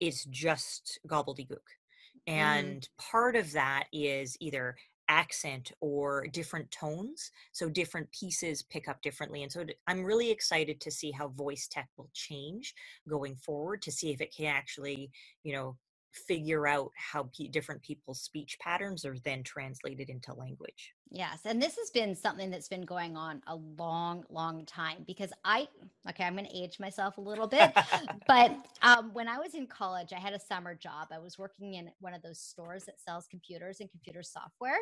it's 0.00 0.26
just 0.26 1.00
gobbledygook 1.08 1.48
mm-hmm. 1.48 2.30
and 2.30 2.82
mm. 2.82 3.10
part 3.10 3.36
of 3.36 3.50
that 3.52 3.84
is 3.90 4.36
either 4.38 4.76
accent 5.10 5.72
or 5.80 6.24
different 6.32 6.70
tones 6.70 7.32
so 7.50 7.68
different 7.68 8.08
pieces 8.12 8.62
pick 8.62 8.88
up 8.88 9.02
differently 9.02 9.42
and 9.42 9.50
so 9.50 9.64
i'm 9.88 10.04
really 10.04 10.30
excited 10.30 10.80
to 10.80 10.90
see 10.90 11.10
how 11.10 11.26
voice 11.28 11.66
tech 11.68 11.88
will 11.98 12.08
change 12.14 12.72
going 13.08 13.34
forward 13.34 13.82
to 13.82 13.90
see 13.90 14.12
if 14.12 14.20
it 14.20 14.32
can 14.34 14.46
actually 14.46 15.10
you 15.42 15.52
know 15.52 15.76
figure 16.12 16.66
out 16.66 16.90
how 16.96 17.28
different 17.50 17.82
people's 17.82 18.20
speech 18.20 18.58
patterns 18.60 19.04
are 19.04 19.16
then 19.24 19.42
translated 19.42 20.08
into 20.10 20.34
language. 20.34 20.92
Yes. 21.10 21.40
And 21.44 21.60
this 21.60 21.76
has 21.76 21.90
been 21.90 22.14
something 22.14 22.50
that's 22.50 22.68
been 22.68 22.84
going 22.84 23.16
on 23.16 23.42
a 23.46 23.56
long, 23.56 24.24
long 24.30 24.64
time 24.64 25.04
because 25.06 25.32
I, 25.44 25.68
okay, 26.08 26.24
I'm 26.24 26.34
going 26.34 26.46
to 26.46 26.56
age 26.56 26.78
myself 26.78 27.18
a 27.18 27.20
little 27.20 27.48
bit. 27.48 27.72
but 28.28 28.56
um, 28.82 29.10
when 29.12 29.28
I 29.28 29.38
was 29.38 29.54
in 29.54 29.66
college, 29.66 30.12
I 30.12 30.20
had 30.20 30.34
a 30.34 30.40
summer 30.40 30.74
job. 30.74 31.08
I 31.12 31.18
was 31.18 31.38
working 31.38 31.74
in 31.74 31.90
one 32.00 32.14
of 32.14 32.22
those 32.22 32.40
stores 32.40 32.84
that 32.84 33.00
sells 33.00 33.26
computers 33.28 33.80
and 33.80 33.90
computer 33.90 34.22
software. 34.22 34.78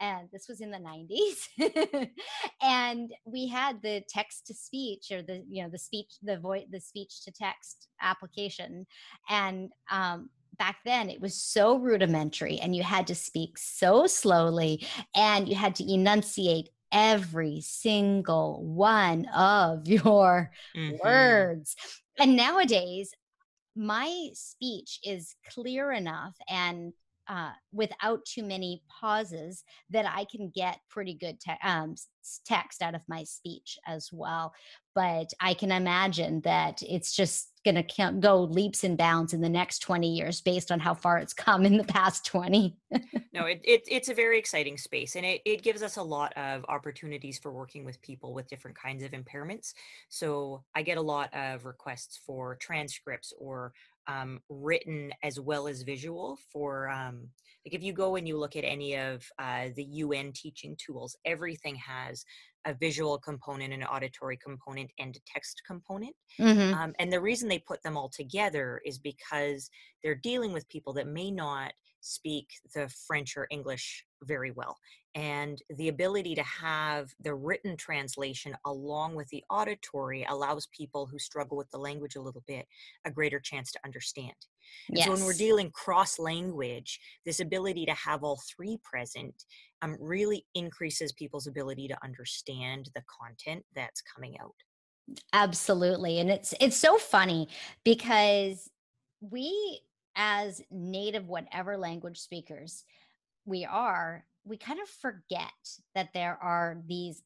And 0.00 0.28
this 0.32 0.46
was 0.48 0.60
in 0.60 0.70
the 0.70 0.78
90s. 0.78 2.08
and 2.62 3.12
we 3.24 3.48
had 3.48 3.82
the 3.82 4.02
text 4.08 4.46
to 4.46 4.54
speech 4.54 5.10
or 5.10 5.22
the, 5.22 5.44
you 5.48 5.62
know, 5.62 5.68
the 5.68 5.78
speech, 5.78 6.12
the 6.22 6.38
voice, 6.38 6.66
the 6.70 6.80
speech 6.80 7.24
to 7.24 7.32
text 7.32 7.88
application. 8.00 8.86
And 9.28 9.70
um, 9.90 10.30
back 10.58 10.78
then 10.84 11.08
it 11.10 11.20
was 11.20 11.40
so 11.40 11.78
rudimentary 11.78 12.58
and 12.58 12.74
you 12.74 12.82
had 12.82 13.06
to 13.06 13.14
speak 13.14 13.56
so 13.58 14.06
slowly 14.06 14.86
and 15.14 15.48
you 15.48 15.54
had 15.54 15.74
to 15.76 15.92
enunciate 15.92 16.70
every 16.92 17.60
single 17.60 18.64
one 18.64 19.26
of 19.26 19.86
your 19.88 20.50
mm-hmm. 20.76 20.96
words. 21.04 21.76
And 22.18 22.36
nowadays, 22.36 23.12
my 23.76 24.30
speech 24.34 24.98
is 25.04 25.36
clear 25.52 25.92
enough 25.92 26.34
and 26.48 26.92
uh, 27.28 27.50
without 27.72 28.24
too 28.24 28.42
many 28.42 28.82
pauses 29.00 29.62
that 29.90 30.06
I 30.06 30.24
can 30.24 30.50
get 30.54 30.80
pretty 30.88 31.12
good 31.12 31.38
te- 31.38 31.52
um, 31.62 31.94
text 32.46 32.80
out 32.80 32.94
of 32.94 33.02
my 33.06 33.24
speech 33.24 33.78
as 33.86 34.08
well. 34.10 34.54
But 34.94 35.30
I 35.38 35.52
can 35.52 35.70
imagine 35.70 36.40
that 36.42 36.82
it's 36.82 37.14
just 37.14 37.50
going 37.64 37.82
to 37.82 38.12
go 38.20 38.42
leaps 38.42 38.84
and 38.84 38.96
bounds 38.96 39.32
in 39.32 39.40
the 39.40 39.48
next 39.48 39.80
20 39.80 40.08
years 40.08 40.40
based 40.40 40.70
on 40.70 40.80
how 40.80 40.94
far 40.94 41.18
it's 41.18 41.32
come 41.32 41.64
in 41.64 41.76
the 41.76 41.84
past 41.84 42.24
20. 42.26 42.76
no, 43.32 43.44
it, 43.44 43.60
it, 43.64 43.82
it's 43.88 44.08
a 44.08 44.14
very 44.14 44.38
exciting 44.38 44.76
space 44.76 45.16
and 45.16 45.24
it, 45.24 45.40
it 45.44 45.62
gives 45.62 45.82
us 45.82 45.96
a 45.96 46.02
lot 46.02 46.32
of 46.36 46.64
opportunities 46.68 47.38
for 47.38 47.52
working 47.52 47.84
with 47.84 48.00
people 48.02 48.34
with 48.34 48.48
different 48.48 48.76
kinds 48.76 49.02
of 49.02 49.12
impairments. 49.12 49.74
So 50.08 50.64
I 50.74 50.82
get 50.82 50.98
a 50.98 51.02
lot 51.02 51.32
of 51.34 51.64
requests 51.64 52.20
for 52.26 52.56
transcripts 52.56 53.32
or 53.38 53.72
um, 54.06 54.40
written 54.48 55.12
as 55.22 55.38
well 55.38 55.68
as 55.68 55.82
visual 55.82 56.38
for 56.52 56.88
um, 56.88 57.28
like 57.68 57.74
if 57.74 57.82
you 57.82 57.92
go 57.92 58.16
and 58.16 58.26
you 58.26 58.38
look 58.38 58.56
at 58.56 58.64
any 58.64 58.96
of 58.96 59.30
uh, 59.38 59.66
the 59.76 59.84
UN 59.84 60.32
teaching 60.32 60.74
tools, 60.78 61.16
everything 61.26 61.74
has 61.76 62.24
a 62.66 62.74
visual 62.74 63.18
component, 63.18 63.72
an 63.72 63.84
auditory 63.84 64.36
component, 64.36 64.90
and 64.98 65.16
a 65.16 65.20
text 65.32 65.62
component. 65.66 66.14
Mm-hmm. 66.40 66.74
Um, 66.74 66.94
and 66.98 67.12
the 67.12 67.20
reason 67.20 67.48
they 67.48 67.58
put 67.60 67.82
them 67.82 67.96
all 67.96 68.08
together 68.08 68.80
is 68.84 68.98
because 68.98 69.70
they're 70.02 70.14
dealing 70.14 70.52
with 70.52 70.68
people 70.68 70.92
that 70.94 71.06
may 71.06 71.30
not 71.30 71.72
speak 72.00 72.48
the 72.74 72.88
French 73.06 73.36
or 73.36 73.46
English 73.50 74.04
very 74.22 74.50
well. 74.50 74.76
And 75.18 75.60
the 75.76 75.88
ability 75.88 76.36
to 76.36 76.44
have 76.44 77.12
the 77.20 77.34
written 77.34 77.76
translation 77.76 78.56
along 78.64 79.16
with 79.16 79.26
the 79.30 79.42
auditory 79.50 80.24
allows 80.30 80.68
people 80.68 81.06
who 81.06 81.18
struggle 81.18 81.56
with 81.56 81.68
the 81.70 81.78
language 81.78 82.14
a 82.14 82.20
little 82.20 82.44
bit 82.46 82.66
a 83.04 83.10
greater 83.10 83.40
chance 83.40 83.72
to 83.72 83.80
understand. 83.84 84.36
Yes. 84.88 85.06
So 85.06 85.12
when 85.12 85.24
we're 85.24 85.32
dealing 85.32 85.72
cross 85.72 86.20
language, 86.20 87.00
this 87.26 87.40
ability 87.40 87.84
to 87.86 87.94
have 87.94 88.22
all 88.22 88.40
three 88.56 88.78
present 88.84 89.34
um, 89.82 89.96
really 89.98 90.46
increases 90.54 91.12
people's 91.12 91.48
ability 91.48 91.88
to 91.88 91.98
understand 92.04 92.88
the 92.94 93.02
content 93.20 93.64
that's 93.74 94.00
coming 94.02 94.36
out. 94.40 94.54
Absolutely. 95.32 96.20
And 96.20 96.30
it's 96.30 96.54
it's 96.60 96.76
so 96.76 96.96
funny 96.96 97.48
because 97.82 98.70
we 99.20 99.80
as 100.14 100.62
native 100.70 101.26
whatever 101.26 101.76
language 101.76 102.18
speakers 102.18 102.84
we 103.48 103.64
are, 103.64 104.24
we 104.48 104.56
kind 104.56 104.80
of 104.80 104.88
forget 104.88 105.52
that 105.94 106.12
there 106.14 106.38
are 106.42 106.78
these 106.86 107.22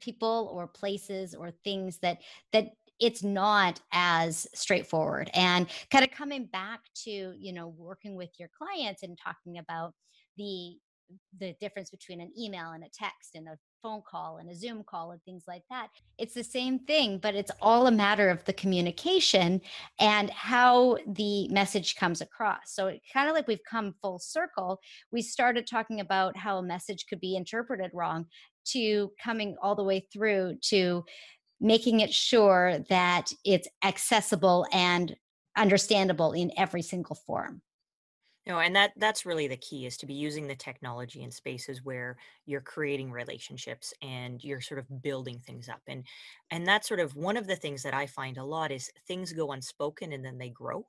people 0.00 0.50
or 0.52 0.66
places 0.66 1.34
or 1.34 1.50
things 1.64 1.98
that 1.98 2.18
that 2.52 2.72
it's 3.00 3.22
not 3.22 3.80
as 3.92 4.46
straightforward. 4.54 5.30
And 5.32 5.66
kind 5.90 6.04
of 6.04 6.10
coming 6.10 6.46
back 6.46 6.80
to 7.04 7.10
you 7.10 7.52
know 7.52 7.68
working 7.68 8.14
with 8.14 8.30
your 8.38 8.50
clients 8.56 9.02
and 9.02 9.18
talking 9.18 9.58
about 9.58 9.94
the 10.36 10.76
the 11.40 11.54
difference 11.60 11.90
between 11.90 12.20
an 12.20 12.30
email 12.38 12.70
and 12.70 12.84
a 12.84 12.88
text 12.88 13.34
and 13.34 13.48
a 13.48 13.58
phone 13.82 14.02
call 14.08 14.38
and 14.38 14.50
a 14.50 14.54
Zoom 14.54 14.84
call 14.84 15.12
and 15.12 15.22
things 15.24 15.44
like 15.46 15.62
that. 15.70 15.88
It's 16.18 16.34
the 16.34 16.44
same 16.44 16.80
thing, 16.80 17.18
but 17.18 17.34
it's 17.34 17.50
all 17.60 17.86
a 17.86 17.92
matter 17.92 18.30
of 18.30 18.44
the 18.44 18.52
communication 18.52 19.60
and 19.98 20.30
how 20.30 20.98
the 21.06 21.48
message 21.48 21.96
comes 21.96 22.20
across. 22.20 22.72
So 22.74 22.88
it 22.88 23.00
kind 23.12 23.28
of 23.28 23.34
like 23.34 23.48
we've 23.48 23.64
come 23.68 23.94
full 24.00 24.18
circle. 24.18 24.80
We 25.12 25.22
started 25.22 25.66
talking 25.66 26.00
about 26.00 26.36
how 26.36 26.58
a 26.58 26.62
message 26.62 27.06
could 27.08 27.20
be 27.20 27.36
interpreted 27.36 27.90
wrong 27.94 28.26
to 28.66 29.10
coming 29.22 29.56
all 29.62 29.74
the 29.74 29.84
way 29.84 30.06
through 30.12 30.56
to 30.62 31.04
making 31.60 32.00
it 32.00 32.12
sure 32.12 32.78
that 32.88 33.32
it's 33.44 33.68
accessible 33.84 34.66
and 34.72 35.14
understandable 35.56 36.32
in 36.32 36.50
every 36.56 36.82
single 36.82 37.16
form. 37.26 37.60
No, 38.50 38.58
and 38.58 38.74
that 38.74 38.92
that's 38.96 39.24
really 39.26 39.46
the 39.46 39.56
key 39.56 39.86
is 39.86 39.96
to 39.98 40.06
be 40.06 40.14
using 40.14 40.46
the 40.48 40.56
technology 40.56 41.22
in 41.22 41.30
spaces 41.30 41.84
where 41.84 42.16
you're 42.46 42.60
creating 42.60 43.12
relationships 43.12 43.94
and 44.02 44.42
you're 44.42 44.60
sort 44.60 44.80
of 44.80 45.02
building 45.02 45.38
things 45.38 45.68
up. 45.68 45.82
And 45.86 46.06
and 46.50 46.66
that's 46.66 46.88
sort 46.88 47.00
of 47.00 47.14
one 47.14 47.36
of 47.36 47.46
the 47.46 47.56
things 47.56 47.82
that 47.84 47.94
I 47.94 48.06
find 48.06 48.36
a 48.38 48.44
lot 48.44 48.72
is 48.72 48.90
things 49.06 49.32
go 49.32 49.52
unspoken 49.52 50.12
and 50.12 50.24
then 50.24 50.38
they 50.38 50.50
grow. 50.50 50.88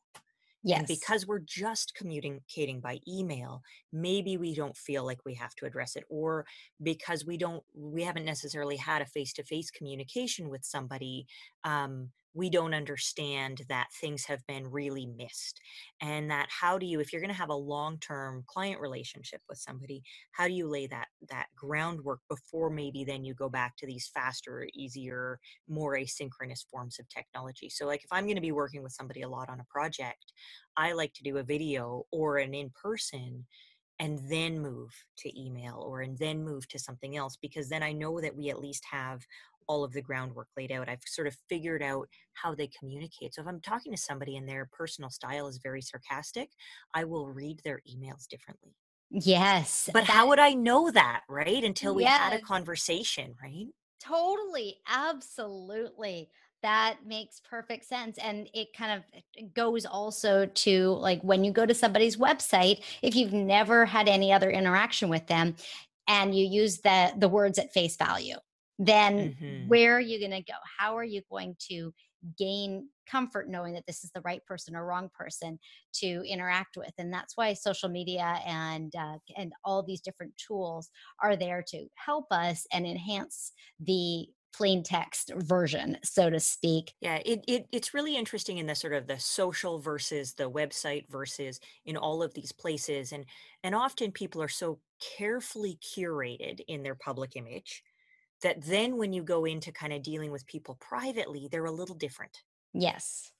Yes. 0.63 0.81
And 0.81 0.87
because 0.87 1.27
we're 1.27 1.39
just 1.39 1.95
communicating 1.95 2.81
by 2.81 2.99
email, 3.07 3.63
maybe 3.91 4.37
we 4.37 4.55
don't 4.55 4.77
feel 4.77 5.05
like 5.05 5.25
we 5.25 5.35
have 5.35 5.55
to 5.55 5.65
address 5.65 5.95
it, 5.97 6.05
or 6.09 6.45
because 6.81 7.25
we 7.25 7.37
don't, 7.37 7.63
we 7.73 8.03
haven't 8.03 8.25
necessarily 8.25 8.77
had 8.77 9.01
a 9.01 9.05
face 9.07 9.33
to 9.33 9.43
face 9.43 9.71
communication 9.71 10.49
with 10.49 10.65
somebody, 10.65 11.27
um, 11.65 12.11
we 12.33 12.49
don't 12.49 12.73
understand 12.73 13.61
that 13.67 13.87
things 13.99 14.25
have 14.25 14.45
been 14.47 14.69
really 14.69 15.05
missed. 15.05 15.59
And 16.01 16.31
that 16.31 16.47
how 16.49 16.77
do 16.77 16.85
you, 16.85 16.99
if 16.99 17.11
you're 17.11 17.21
going 17.21 17.33
to 17.33 17.37
have 17.37 17.49
a 17.49 17.55
long 17.55 17.97
term 17.99 18.43
client 18.47 18.79
relationship 18.79 19.41
with 19.49 19.57
somebody, 19.57 20.01
how 20.31 20.47
do 20.47 20.53
you 20.53 20.67
lay 20.67 20.87
that 20.87 21.07
that 21.29 21.47
groundwork 21.55 22.19
before 22.29 22.69
maybe 22.69 23.03
then 23.03 23.23
you 23.25 23.33
go 23.33 23.49
back 23.49 23.75
to 23.77 23.85
these 23.85 24.09
faster, 24.13 24.67
easier, 24.73 25.39
more 25.67 25.95
asynchronous 25.95 26.65
forms 26.69 26.99
of 26.99 27.09
technology? 27.09 27.69
So, 27.69 27.85
like 27.85 28.03
if 28.03 28.11
I'm 28.11 28.25
going 28.25 28.35
to 28.35 28.41
be 28.41 28.51
working 28.51 28.83
with 28.83 28.93
somebody 28.93 29.21
a 29.21 29.29
lot 29.29 29.49
on 29.49 29.59
a 29.59 29.65
project, 29.69 30.33
I 30.77 30.93
like 30.93 31.13
to 31.15 31.23
do 31.23 31.37
a 31.37 31.43
video 31.43 32.05
or 32.11 32.37
an 32.37 32.53
in 32.53 32.71
person 32.81 33.45
and 34.01 34.19
then 34.29 34.59
move 34.59 34.91
to 35.19 35.39
email 35.39 35.85
or 35.87 36.01
and 36.01 36.17
then 36.17 36.43
move 36.43 36.67
to 36.67 36.79
something 36.79 37.15
else 37.15 37.37
because 37.39 37.69
then 37.69 37.83
I 37.83 37.91
know 37.91 38.19
that 38.19 38.35
we 38.35 38.49
at 38.49 38.59
least 38.59 38.83
have 38.89 39.21
all 39.71 39.85
of 39.85 39.93
the 39.93 40.01
groundwork 40.01 40.49
laid 40.57 40.71
out. 40.71 40.89
I've 40.89 40.99
sort 41.05 41.27
of 41.27 41.37
figured 41.47 41.81
out 41.81 42.09
how 42.33 42.53
they 42.53 42.67
communicate. 42.67 43.33
So 43.33 43.41
if 43.41 43.47
I'm 43.47 43.61
talking 43.61 43.93
to 43.93 43.97
somebody 43.97 44.35
and 44.35 44.47
their 44.47 44.67
personal 44.71 45.09
style 45.09 45.47
is 45.47 45.59
very 45.63 45.81
sarcastic, 45.81 46.49
I 46.93 47.05
will 47.05 47.29
read 47.29 47.61
their 47.63 47.81
emails 47.89 48.27
differently. 48.27 48.75
Yes. 49.09 49.89
But 49.93 50.07
That 50.07 50.07
how 50.07 50.27
would 50.27 50.39
I 50.39 50.53
know 50.53 50.91
that, 50.91 51.23
right? 51.29 51.63
Until 51.63 51.95
we 51.95 52.03
had 52.03 52.33
a 52.33 52.39
conversation, 52.39 53.35
right? 53.41 53.67
Totally, 53.99 54.77
absolutely. 54.87 56.29
That 56.63 56.99
makes 57.05 57.39
perfect 57.39 57.85
sense. 57.85 58.17
And 58.17 58.49
it 58.53 58.73
kind 58.75 59.03
of 59.03 59.53
goes 59.53 59.85
also 59.85 60.45
to 60.45 60.89
like 60.93 61.21
when 61.23 61.43
you 61.43 61.51
go 61.51 61.65
to 61.65 61.73
somebody's 61.73 62.17
website, 62.17 62.83
if 63.01 63.15
you've 63.15 63.33
never 63.33 63.85
had 63.85 64.07
any 64.07 64.31
other 64.33 64.49
interaction 64.49 65.09
with 65.09 65.27
them 65.27 65.55
and 66.07 66.35
you 66.35 66.45
use 66.45 66.79
the 66.79 67.13
the 67.17 67.29
words 67.29 67.59
at 67.59 67.73
face 67.73 67.95
value, 67.95 68.35
then 68.87 69.31
Mhm. 69.39 69.61
where 69.67 69.95
are 69.97 70.01
you 70.01 70.19
going 70.19 70.31
to 70.31 70.41
go? 70.51 70.57
How 70.77 70.97
are 70.97 71.03
you 71.03 71.21
going 71.29 71.55
to 71.69 71.93
gain 72.37 72.89
comfort 73.07 73.49
knowing 73.49 73.73
that 73.73 73.85
this 73.87 74.03
is 74.03 74.11
the 74.11 74.21
right 74.21 74.45
person 74.45 74.75
or 74.75 74.85
wrong 74.85 75.09
person 75.13 75.59
to 75.93 76.23
interact 76.27 76.77
with? 76.77 76.93
And 76.97 77.13
that's 77.13 77.35
why 77.35 77.53
social 77.53 77.89
media 77.89 78.39
and 78.45 78.93
uh, 78.95 79.17
and 79.35 79.53
all 79.63 79.83
these 79.83 80.01
different 80.01 80.37
tools 80.37 80.89
are 81.21 81.35
there 81.35 81.63
to 81.69 81.87
help 81.95 82.25
us 82.31 82.65
and 82.71 82.85
enhance 82.85 83.51
the 83.79 84.27
plain 84.53 84.83
text 84.83 85.31
version, 85.37 85.97
so 86.03 86.29
to 86.29 86.39
speak. 86.39 86.93
Yeah, 87.01 87.19
it, 87.25 87.43
it 87.47 87.65
it's 87.71 87.93
really 87.95 88.15
interesting 88.15 88.59
in 88.59 88.67
the 88.67 88.75
sort 88.75 88.93
of 88.93 89.07
the 89.07 89.17
social 89.19 89.79
versus 89.79 90.35
the 90.35 90.49
website 90.51 91.09
versus 91.09 91.59
in 91.83 91.97
all 91.97 92.21
of 92.21 92.35
these 92.35 92.51
places 92.51 93.11
and 93.11 93.25
and 93.63 93.73
often 93.73 94.11
people 94.11 94.41
are 94.41 94.47
so 94.47 94.81
carefully 95.17 95.77
curated 95.81 96.59
in 96.67 96.83
their 96.83 96.93
public 96.93 97.35
image 97.35 97.83
that 98.43 98.63
then 98.63 98.97
when 98.97 99.13
you 99.13 99.23
go 99.23 99.45
into 99.45 99.71
kind 99.71 99.93
of 99.93 100.01
dealing 100.01 100.31
with 100.31 100.47
people 100.47 100.77
privately, 100.81 101.47
they're 101.51 101.65
a 101.65 101.71
little 101.71 101.95
different. 101.95 102.37
Yes. 102.73 103.31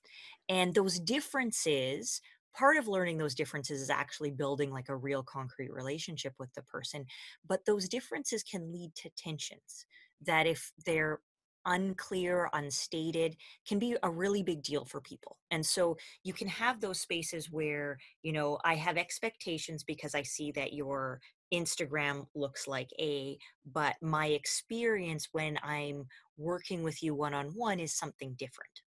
And 0.48 0.74
those 0.74 1.00
differences, 1.00 2.20
part 2.56 2.76
of 2.76 2.88
learning 2.88 3.18
those 3.18 3.34
differences 3.34 3.80
is 3.80 3.90
actually 3.90 4.30
building 4.30 4.70
like 4.70 4.88
a 4.88 4.96
real 4.96 5.22
concrete 5.22 5.72
relationship 5.72 6.34
with 6.38 6.52
the 6.54 6.62
person. 6.62 7.06
But 7.46 7.64
those 7.64 7.88
differences 7.88 8.42
can 8.42 8.72
lead 8.72 8.94
to 8.96 9.10
tensions 9.16 9.86
that, 10.20 10.46
if 10.46 10.72
they're 10.84 11.20
unclear, 11.64 12.50
unstated, 12.52 13.36
can 13.66 13.78
be 13.78 13.96
a 14.02 14.10
really 14.10 14.42
big 14.42 14.62
deal 14.62 14.84
for 14.84 15.00
people. 15.00 15.38
And 15.50 15.64
so 15.64 15.96
you 16.24 16.32
can 16.32 16.48
have 16.48 16.80
those 16.80 17.00
spaces 17.00 17.50
where, 17.50 17.98
you 18.22 18.32
know, 18.32 18.58
I 18.64 18.74
have 18.74 18.96
expectations 18.96 19.84
because 19.84 20.14
I 20.14 20.24
see 20.24 20.50
that 20.52 20.72
your 20.72 21.20
Instagram 21.52 22.26
looks 22.34 22.66
like 22.66 22.90
A, 22.98 23.38
but 23.72 23.96
my 24.00 24.28
experience 24.28 25.28
when 25.32 25.58
I'm 25.62 26.06
working 26.36 26.82
with 26.82 27.02
you 27.02 27.14
one 27.14 27.34
on 27.34 27.46
one 27.48 27.78
is 27.78 27.94
something 27.94 28.34
different. 28.38 28.82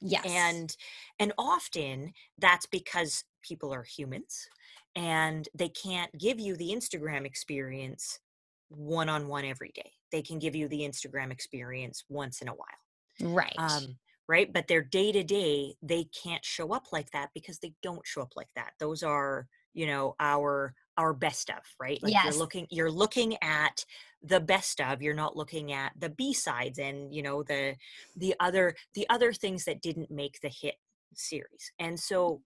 Yes. 0.00 0.24
and 0.26 0.76
and 1.18 1.32
often 1.36 2.12
that's 2.38 2.66
because 2.66 3.24
people 3.42 3.72
are 3.72 3.82
humans 3.82 4.48
and 4.96 5.48
they 5.54 5.68
can't 5.68 6.10
give 6.18 6.40
you 6.40 6.56
the 6.56 6.70
instagram 6.70 7.26
experience 7.26 8.20
one 8.68 9.08
on 9.08 9.28
one 9.28 9.44
every 9.44 9.72
day. 9.74 9.90
They 10.10 10.22
can 10.22 10.38
give 10.38 10.54
you 10.54 10.68
the 10.68 10.80
instagram 10.80 11.30
experience 11.30 12.04
once 12.08 12.40
in 12.40 12.48
a 12.48 12.52
while. 12.52 13.34
Right. 13.34 13.54
um, 13.58 13.96
right? 14.28 14.52
But 14.52 14.68
their 14.68 14.82
day 14.82 15.12
to 15.12 15.22
day 15.22 15.74
they 15.82 16.04
can't 16.04 16.44
show 16.44 16.72
up 16.72 16.86
like 16.92 17.10
that 17.10 17.30
because 17.34 17.58
they 17.58 17.74
don't 17.82 18.06
show 18.06 18.22
up 18.22 18.32
like 18.36 18.50
that. 18.56 18.72
Those 18.80 19.02
are 19.02 19.46
you 19.74 19.86
know 19.86 20.14
our 20.20 20.74
our 20.96 21.12
best 21.12 21.50
of 21.50 21.62
right? 21.80 22.02
Like 22.02 22.12
you're 22.22 22.22
Yes. 22.24 22.36
looking 22.38 22.66
you're 22.70 22.90
looking 22.90 23.36
at 23.42 23.84
the 24.22 24.40
best 24.40 24.80
of 24.80 25.02
you're 25.02 25.14
not 25.14 25.36
looking 25.36 25.72
at 25.72 25.92
the 25.98 26.08
b 26.08 26.32
sides 26.32 26.78
and 26.78 27.14
you 27.14 27.22
know 27.22 27.42
the 27.42 27.76
the 28.16 28.34
other 28.40 28.74
the 28.94 29.06
other 29.10 29.32
things 29.32 29.64
that 29.64 29.82
didn't 29.82 30.10
make 30.10 30.40
the 30.40 30.48
hit 30.48 30.76
series. 31.14 31.72
And 31.78 31.98
so 31.98 32.42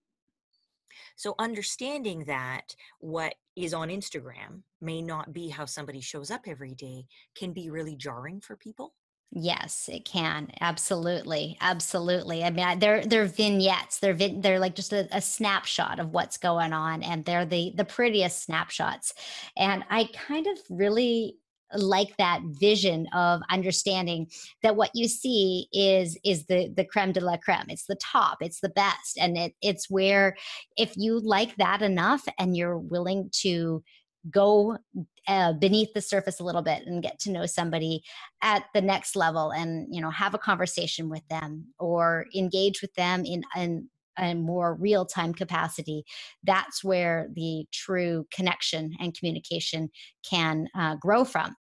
so 1.16 1.34
understanding 1.38 2.24
that 2.24 2.74
what 2.98 3.34
is 3.56 3.74
on 3.74 3.88
instagram 3.88 4.62
may 4.80 5.02
not 5.02 5.32
be 5.32 5.48
how 5.48 5.64
somebody 5.64 6.00
shows 6.00 6.30
up 6.30 6.42
every 6.46 6.74
day 6.74 7.04
can 7.36 7.52
be 7.52 7.70
really 7.70 7.96
jarring 7.96 8.40
for 8.40 8.56
people 8.56 8.94
Yes, 9.30 9.90
it 9.92 10.06
can. 10.06 10.50
Absolutely. 10.60 11.58
Absolutely. 11.60 12.42
I 12.44 12.50
mean, 12.50 12.64
I- 12.64 12.76
they're 12.76 13.04
they're 13.04 13.26
vignettes. 13.26 13.98
They're 13.98 14.14
vin- 14.14 14.40
they're 14.40 14.58
like 14.58 14.74
just 14.74 14.92
a, 14.92 15.06
a 15.14 15.20
snapshot 15.20 15.98
of 16.00 16.10
what's 16.12 16.38
going 16.38 16.72
on 16.72 17.02
and 17.02 17.24
they're 17.24 17.44
the 17.44 17.72
the 17.76 17.84
prettiest 17.84 18.42
snapshots. 18.42 19.12
And 19.56 19.84
I 19.90 20.08
kind 20.14 20.46
of 20.46 20.58
really 20.70 21.36
like 21.74 22.16
that 22.16 22.40
vision 22.58 23.06
of 23.12 23.42
understanding 23.50 24.26
that 24.62 24.76
what 24.76 24.90
you 24.94 25.06
see 25.06 25.68
is 25.74 26.16
is 26.24 26.46
the 26.46 26.72
the 26.74 26.84
creme 26.86 27.12
de 27.12 27.20
la 27.20 27.36
creme 27.36 27.66
it's 27.68 27.84
the 27.84 27.94
top 27.96 28.38
it's 28.40 28.60
the 28.60 28.70
best 28.70 29.18
and 29.20 29.36
it 29.36 29.52
it's 29.60 29.90
where 29.90 30.34
if 30.78 30.96
you 30.96 31.20
like 31.20 31.54
that 31.56 31.82
enough 31.82 32.22
and 32.38 32.56
you're 32.56 32.78
willing 32.78 33.28
to 33.42 33.82
go 34.30 34.78
uh, 35.26 35.52
beneath 35.54 35.92
the 35.94 36.00
surface 36.00 36.40
a 36.40 36.44
little 36.44 36.62
bit 36.62 36.82
and 36.86 37.02
get 37.02 37.18
to 37.20 37.30
know 37.30 37.46
somebody 37.46 38.02
at 38.42 38.64
the 38.74 38.80
next 38.80 39.16
level 39.16 39.50
and 39.50 39.94
you 39.94 40.00
know 40.00 40.10
have 40.10 40.34
a 40.34 40.38
conversation 40.38 41.08
with 41.08 41.26
them 41.28 41.66
or 41.78 42.26
engage 42.34 42.82
with 42.82 42.92
them 42.94 43.24
in 43.24 43.42
in 43.56 43.88
a 44.18 44.34
more 44.34 44.74
real 44.74 45.06
time 45.06 45.32
capacity 45.32 46.04
that's 46.42 46.82
where 46.82 47.28
the 47.34 47.64
true 47.72 48.26
connection 48.32 48.92
and 49.00 49.16
communication 49.16 49.88
can 50.28 50.66
uh, 50.74 50.96
grow 50.96 51.24
from 51.24 51.54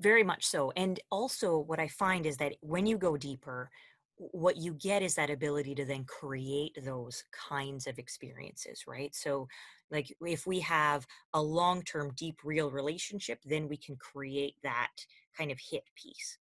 Very 0.00 0.24
much 0.24 0.44
so. 0.44 0.72
And 0.76 0.98
also, 1.10 1.56
what 1.56 1.78
I 1.78 1.86
find 1.86 2.26
is 2.26 2.36
that 2.38 2.54
when 2.60 2.84
you 2.84 2.98
go 2.98 3.16
deeper, 3.16 3.70
what 4.16 4.56
you 4.56 4.74
get 4.74 5.02
is 5.02 5.14
that 5.16 5.30
ability 5.30 5.74
to 5.74 5.84
then 5.84 6.04
create 6.04 6.78
those 6.84 7.24
kinds 7.32 7.86
of 7.86 7.98
experiences, 7.98 8.84
right? 8.86 9.14
So, 9.14 9.48
like 9.90 10.14
if 10.20 10.46
we 10.46 10.60
have 10.60 11.06
a 11.34 11.42
long 11.42 11.82
term, 11.82 12.12
deep, 12.16 12.38
real 12.44 12.70
relationship, 12.70 13.40
then 13.44 13.68
we 13.68 13.76
can 13.76 13.96
create 13.96 14.54
that 14.62 14.90
kind 15.36 15.50
of 15.50 15.58
hit 15.58 15.84
piece. 15.94 16.38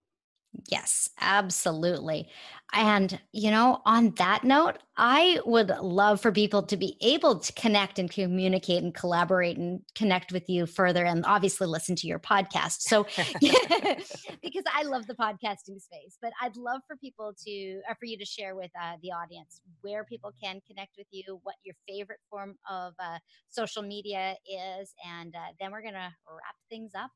Yes, 0.69 1.11
absolutely. 1.21 2.29
And, 2.73 3.21
you 3.33 3.51
know, 3.51 3.81
on 3.85 4.11
that 4.17 4.43
note, 4.43 4.79
I 4.97 5.41
would 5.47 5.69
love 5.69 6.21
for 6.21 6.33
people 6.33 6.63
to 6.65 6.77
be 6.77 6.97
able 7.01 7.39
to 7.39 7.53
connect 7.53 7.99
and 7.99 8.11
communicate 8.11 8.83
and 8.83 8.93
collaborate 8.93 9.57
and 9.57 9.81
connect 9.95 10.33
with 10.33 10.49
you 10.49 10.67
further 10.67 11.05
and 11.05 11.25
obviously 11.27 11.67
listen 11.67 11.95
to 11.97 12.07
your 12.07 12.19
podcast. 12.19 12.81
So, 12.83 13.07
because 14.43 14.65
I 14.75 14.83
love 14.83 15.07
the 15.07 15.15
podcasting 15.15 15.81
space, 15.81 16.19
but 16.21 16.33
I'd 16.43 16.57
love 16.57 16.81
for 16.87 16.97
people 16.97 17.35
to, 17.47 17.81
or 17.89 17.95
for 17.99 18.07
you 18.07 18.19
to 18.19 18.25
share 18.25 18.57
with 18.57 18.71
uh, 18.81 18.97
the 19.03 19.13
audience 19.13 19.61
where 19.83 20.05
people 20.05 20.33
can 20.43 20.61
connect 20.67 20.97
with 20.99 21.07
you, 21.13 21.39
what 21.45 21.55
your 21.65 21.77
favorite 21.89 22.21
form 22.29 22.57
of 22.69 22.95
uh, 22.99 23.19
social 23.49 23.83
media 23.83 24.35
is. 24.45 24.93
And 25.07 25.35
uh, 25.35 25.53
then 25.61 25.71
we're 25.71 25.83
going 25.83 25.95
to 25.95 26.13
wrap 26.29 26.57
things 26.69 26.93
up. 26.99 27.11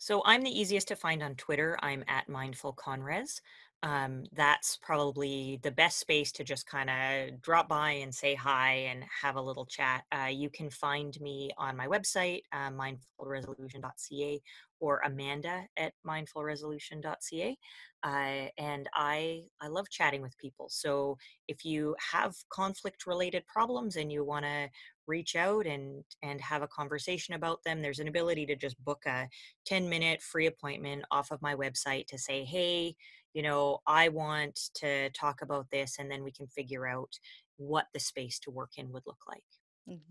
So 0.00 0.22
I'm 0.24 0.40
the 0.42 0.50
easiest 0.60 0.88
to 0.88 0.96
find 0.96 1.22
on 1.22 1.34
Twitter. 1.34 1.78
I'm 1.82 2.02
at 2.08 2.26
Mindful 2.26 2.72
Conres. 2.72 3.42
um, 3.82 4.24
that's 4.32 4.76
probably 4.78 5.58
the 5.62 5.70
best 5.70 5.98
space 5.98 6.32
to 6.32 6.44
just 6.44 6.66
kind 6.66 6.90
of 6.90 7.40
drop 7.42 7.68
by 7.68 7.92
and 7.92 8.14
say 8.14 8.34
hi 8.34 8.72
and 8.90 9.04
have 9.22 9.36
a 9.36 9.42
little 9.42 9.66
chat. 9.66 10.04
Uh, 10.12 10.28
you 10.30 10.50
can 10.50 10.70
find 10.70 11.18
me 11.20 11.50
on 11.58 11.76
my 11.76 11.86
website, 11.86 12.42
uh, 12.52 12.70
mindfulresolution.ca, 12.70 14.42
or 14.80 15.00
Amanda 15.04 15.66
at 15.76 15.92
mindfulresolution.ca. 16.06 17.56
Uh, 18.02 18.48
and 18.58 18.88
I 18.94 19.42
I 19.60 19.68
love 19.68 19.90
chatting 19.90 20.22
with 20.22 20.36
people. 20.38 20.68
So 20.70 21.18
if 21.48 21.64
you 21.64 21.94
have 22.12 22.34
conflict 22.52 23.06
related 23.06 23.46
problems 23.46 23.96
and 23.96 24.10
you 24.10 24.24
want 24.24 24.46
to 24.46 24.68
reach 25.06 25.36
out 25.36 25.66
and 25.66 26.02
and 26.22 26.40
have 26.40 26.62
a 26.62 26.68
conversation 26.68 27.34
about 27.34 27.62
them, 27.64 27.82
there's 27.82 27.98
an 27.98 28.08
ability 28.08 28.46
to 28.46 28.56
just 28.56 28.82
book 28.84 29.02
a 29.06 29.28
10 29.66 29.88
minute 29.88 30.22
free 30.22 30.46
appointment 30.46 31.04
off 31.10 31.30
of 31.30 31.42
my 31.42 31.54
website 31.54 32.06
to 32.06 32.18
say, 32.18 32.44
hey 32.44 32.96
you 33.34 33.42
know, 33.42 33.78
I 33.86 34.08
want 34.08 34.58
to 34.76 35.10
talk 35.10 35.42
about 35.42 35.66
this, 35.70 35.98
and 35.98 36.10
then 36.10 36.24
we 36.24 36.32
can 36.32 36.48
figure 36.48 36.86
out 36.86 37.12
what 37.56 37.86
the 37.94 38.00
space 38.00 38.38
to 38.40 38.50
work 38.50 38.70
in 38.76 38.90
would 38.92 39.04
look 39.06 39.20
like. 39.28 39.42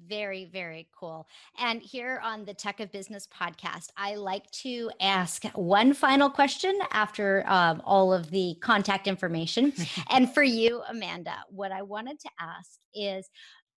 Very, 0.08 0.46
very 0.46 0.88
cool. 0.98 1.28
And 1.58 1.82
here 1.82 2.20
on 2.24 2.44
the 2.44 2.54
Tech 2.54 2.80
of 2.80 2.92
Business 2.92 3.28
podcast, 3.28 3.90
I 3.96 4.16
like 4.16 4.50
to 4.52 4.92
ask 5.00 5.46
one 5.54 5.94
final 5.94 6.30
question 6.30 6.78
after 6.92 7.44
um, 7.48 7.82
all 7.86 8.12
of 8.12 8.30
the 8.30 8.56
contact 8.62 9.08
information. 9.08 9.74
and 10.10 10.34
for 10.34 10.44
you, 10.44 10.82
Amanda, 10.90 11.36
what 11.50 11.72
I 11.72 11.82
wanted 11.82 12.20
to 12.20 12.30
ask 12.40 12.80
is 12.94 13.30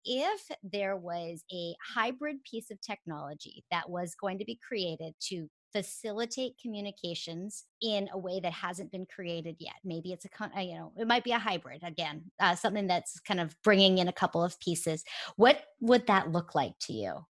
if 0.04 0.50
there 0.62 0.96
was 0.96 1.44
a 1.52 1.74
hybrid 1.94 2.42
piece 2.44 2.70
of 2.70 2.80
technology 2.80 3.64
that 3.70 3.90
was 3.90 4.14
going 4.14 4.38
to 4.38 4.44
be 4.44 4.58
created 4.66 5.14
to 5.28 5.48
facilitate 5.72 6.58
communications 6.60 7.64
in 7.80 8.08
a 8.12 8.18
way 8.18 8.40
that 8.40 8.52
hasn't 8.52 8.90
been 8.90 9.06
created 9.06 9.56
yet. 9.58 9.74
Maybe 9.84 10.12
it's 10.12 10.24
a, 10.26 10.30
uh, 10.44 10.60
you 10.60 10.74
know, 10.74 10.92
it 10.98 11.06
might 11.06 11.24
be 11.24 11.32
a 11.32 11.38
hybrid 11.38 11.82
again, 11.82 12.30
uh, 12.38 12.54
something 12.54 12.86
that's 12.86 13.20
kind 13.20 13.40
of 13.40 13.56
bringing 13.62 13.98
in 13.98 14.08
a 14.08 14.12
couple 14.12 14.42
of 14.42 14.58
pieces. 14.60 15.04
What 15.36 15.64
would 15.80 16.06
that 16.06 16.30
look 16.30 16.54
like 16.54 16.78
to 16.80 16.92
you? 16.92 17.26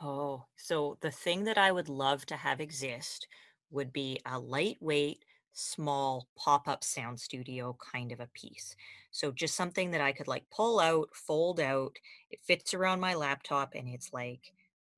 Oh, 0.00 0.46
so 0.56 0.98
the 1.00 1.10
thing 1.10 1.44
that 1.44 1.58
I 1.58 1.70
would 1.72 1.88
love 1.88 2.26
to 2.26 2.36
have 2.36 2.60
exist 2.60 3.28
would 3.70 3.92
be 3.92 4.20
a 4.26 4.38
lightweight, 4.38 5.24
small 5.52 6.28
pop 6.36 6.66
up 6.68 6.82
sound 6.82 7.20
studio 7.20 7.76
kind 7.92 8.10
of 8.12 8.20
a 8.20 8.26
piece. 8.28 8.74
So 9.10 9.30
just 9.30 9.54
something 9.54 9.90
that 9.92 10.00
I 10.00 10.12
could 10.12 10.28
like 10.28 10.48
pull 10.50 10.80
out, 10.80 11.14
fold 11.14 11.60
out, 11.60 11.98
it 12.30 12.40
fits 12.42 12.74
around 12.74 13.00
my 13.00 13.14
laptop, 13.14 13.74
and 13.74 13.88
it's 13.88 14.12
like, 14.12 14.52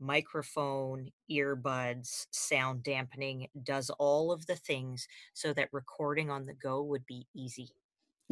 microphone, 0.05 1.09
earbuds, 1.31 2.27
sound 2.31 2.83
dampening, 2.83 3.49
does 3.63 3.91
all 3.99 4.33
of 4.33 4.47
the 4.47 4.57
things 4.57 5.07
so 5.33 5.53
that 5.55 5.69
recording 5.73 6.31
on 6.31 6.45
the 6.45 6.55
go 6.55 6.83
would 6.83 7.07
be 7.07 7.27
easy. 7.35 7.71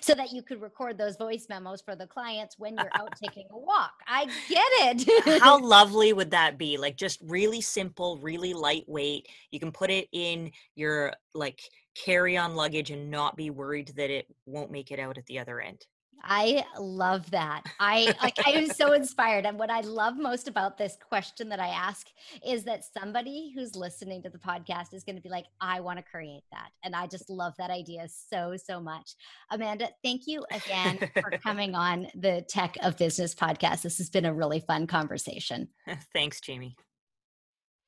so 0.00 0.14
that 0.14 0.32
you 0.32 0.42
could 0.42 0.60
record 0.60 0.98
those 0.98 1.16
voice 1.16 1.46
memos 1.48 1.80
for 1.80 1.96
the 1.96 2.06
clients 2.06 2.58
when 2.58 2.76
you're 2.76 2.90
out 2.94 3.08
taking 3.22 3.46
a 3.50 3.58
walk. 3.58 3.94
I 4.06 4.26
get 4.48 5.06
it. 5.06 5.40
How 5.40 5.58
lovely 5.62 6.12
would 6.12 6.30
that 6.32 6.58
be? 6.58 6.76
Like 6.76 6.96
just 6.96 7.20
really 7.22 7.62
simple, 7.62 8.18
really 8.18 8.52
lightweight. 8.52 9.26
You 9.50 9.60
can 9.60 9.72
put 9.72 9.90
it 9.90 10.08
in 10.12 10.50
your 10.74 11.14
like 11.34 11.60
carry-on 11.94 12.54
luggage 12.54 12.90
and 12.90 13.10
not 13.10 13.34
be 13.34 13.48
worried 13.48 13.92
that 13.96 14.10
it 14.10 14.26
won't 14.44 14.70
make 14.70 14.90
it 14.90 14.98
out 14.98 15.16
at 15.16 15.24
the 15.26 15.38
other 15.38 15.60
end. 15.60 15.86
I 16.22 16.64
love 16.78 17.30
that. 17.30 17.62
I 17.78 18.14
like 18.22 18.38
I 18.46 18.50
am 18.50 18.68
so 18.68 18.92
inspired. 18.92 19.46
And 19.46 19.58
what 19.58 19.70
I 19.70 19.80
love 19.80 20.16
most 20.16 20.48
about 20.48 20.78
this 20.78 20.96
question 21.08 21.48
that 21.50 21.60
I 21.60 21.68
ask 21.68 22.06
is 22.46 22.64
that 22.64 22.84
somebody 22.84 23.52
who's 23.54 23.76
listening 23.76 24.22
to 24.22 24.30
the 24.30 24.38
podcast 24.38 24.94
is 24.94 25.04
going 25.04 25.16
to 25.16 25.22
be 25.22 25.28
like, 25.28 25.46
I 25.60 25.80
want 25.80 25.98
to 25.98 26.04
create 26.04 26.44
that. 26.52 26.70
And 26.82 26.94
I 26.94 27.06
just 27.06 27.28
love 27.28 27.54
that 27.58 27.70
idea 27.70 28.08
so, 28.08 28.56
so 28.56 28.80
much. 28.80 29.14
Amanda, 29.50 29.88
thank 30.02 30.26
you 30.26 30.44
again 30.50 30.98
for 31.14 31.30
coming 31.42 31.74
on 31.74 32.06
the 32.14 32.44
Tech 32.48 32.76
of 32.82 32.96
Business 32.96 33.34
podcast. 33.34 33.82
This 33.82 33.98
has 33.98 34.10
been 34.10 34.24
a 34.24 34.34
really 34.34 34.60
fun 34.60 34.86
conversation. 34.86 35.68
Thanks, 36.12 36.40
Jamie. 36.40 36.76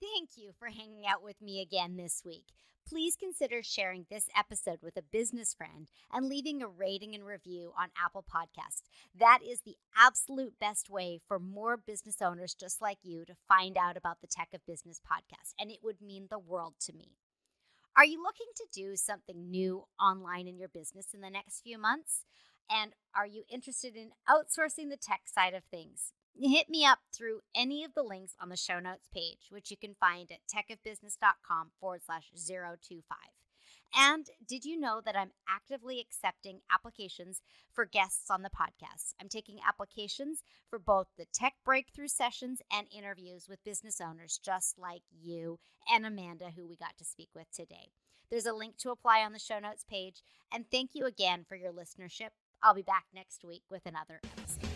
Thank 0.01 0.31
you 0.37 0.53
for 0.59 0.69
hanging 0.69 1.05
out 1.09 1.23
with 1.23 1.41
me 1.41 1.63
again 1.63 1.97
this 1.97 2.23
week 2.25 2.45
please 2.89 3.17
consider 3.17 3.63
sharing 3.63 4.07
this 4.09 4.29
episode 4.37 4.79
with 4.83 4.97
a 4.97 5.03
business 5.03 5.53
friend 5.53 5.89
and 6.13 6.29
leaving 6.29 6.63
a 6.63 6.69
rating 6.69 7.15
and 7.15 7.27
review 7.27 7.73
on 7.79 7.89
Apple 8.03 8.25
Podcasts. 8.25 8.83
That 9.19 9.41
is 9.47 9.63
the 9.63 9.77
absolute 9.97 10.59
best 10.61 10.89
way 10.89 11.21
for 11.27 11.39
more 11.39 11.77
business 11.77 12.23
owners 12.23 12.55
just 12.55 12.81
like 12.81 12.99
you 13.03 13.25
to 13.25 13.35
find 13.49 13.77
out 13.77 13.97
about 13.97 14.21
the 14.21 14.29
Tech 14.29 14.49
of 14.55 14.65
Business 14.67 15.01
podcast, 15.01 15.55
and 15.59 15.71
it 15.71 15.81
would 15.83 16.01
mean 16.01 16.29
the 16.31 16.39
world 16.39 16.75
to 16.81 16.93
me. 16.93 17.17
Are 17.97 18.05
you 18.05 18.23
looking 18.23 18.47
to 18.57 18.67
do 18.73 18.95
something 18.95 19.51
new 19.51 19.87
online 20.01 20.47
in 20.47 20.59
your 20.59 20.69
business 20.69 21.09
in 21.15 21.23
the 21.23 21.31
next 21.31 21.63
few 21.63 21.79
months? 21.79 22.25
And 22.71 22.93
are 23.15 23.27
you 23.27 23.45
interested 23.49 23.97
in 23.97 24.11
outsourcing 24.29 24.91
the 24.91 24.99
tech 25.01 25.23
side 25.25 25.55
of 25.55 25.65
things? 25.65 26.13
Hit 26.41 26.69
me 26.69 26.85
up 26.85 26.99
through 27.13 27.41
any 27.55 27.85
of 27.85 27.95
the 27.95 28.03
links 28.03 28.35
on 28.41 28.49
the 28.49 28.57
show 28.57 28.81
notes 28.81 29.09
page, 29.13 29.49
which 29.51 29.71
you 29.71 29.77
can 29.77 29.95
find 29.95 30.31
at 30.31 30.41
techofbusiness.com 30.47 31.71
forward 31.81 32.03
slash 32.05 32.31
025. 32.47 33.03
And 33.95 34.27
did 34.47 34.65
you 34.65 34.79
know 34.79 35.01
that 35.05 35.17
I'm 35.17 35.31
actively 35.49 36.01
accepting 36.01 36.61
applications 36.73 37.41
for 37.73 37.85
guests 37.85 38.31
on 38.31 38.43
the 38.43 38.51
podcast? 38.51 39.15
I'm 39.21 39.29
taking 39.29 39.59
applications 39.67 40.43
for 40.69 40.79
both 40.79 41.07
the 41.17 41.27
tech 41.33 41.55
breakthrough 41.65 42.09
sessions 42.09 42.61
and 42.71 42.87
interviews 42.95 43.47
with 43.49 43.65
business 43.65 44.01
owners 44.01 44.39
just 44.43 44.79
like 44.79 45.03
you 45.11 45.59
and 45.91 46.05
Amanda, 46.05 46.51
who 46.57 46.67
we 46.67 46.77
got 46.77 46.99
to 46.99 47.05
speak 47.05 47.31
with 47.35 47.51
today. 47.53 47.91
There's 48.31 48.47
a 48.47 48.53
link 48.53 48.77
to 48.79 48.91
apply 48.91 49.21
on 49.21 49.33
the 49.33 49.39
show 49.39 49.59
notes 49.59 49.85
page. 49.89 50.23
And 50.53 50.65
thank 50.71 50.91
you 50.95 51.07
again 51.07 51.45
for 51.49 51.57
your 51.57 51.73
listenership. 51.73 52.31
I'll 52.63 52.75
be 52.75 52.83
back 52.83 53.05
next 53.15 53.45
week 53.45 53.63
with 53.71 53.87
another 53.87 54.21
episode. 54.25 54.76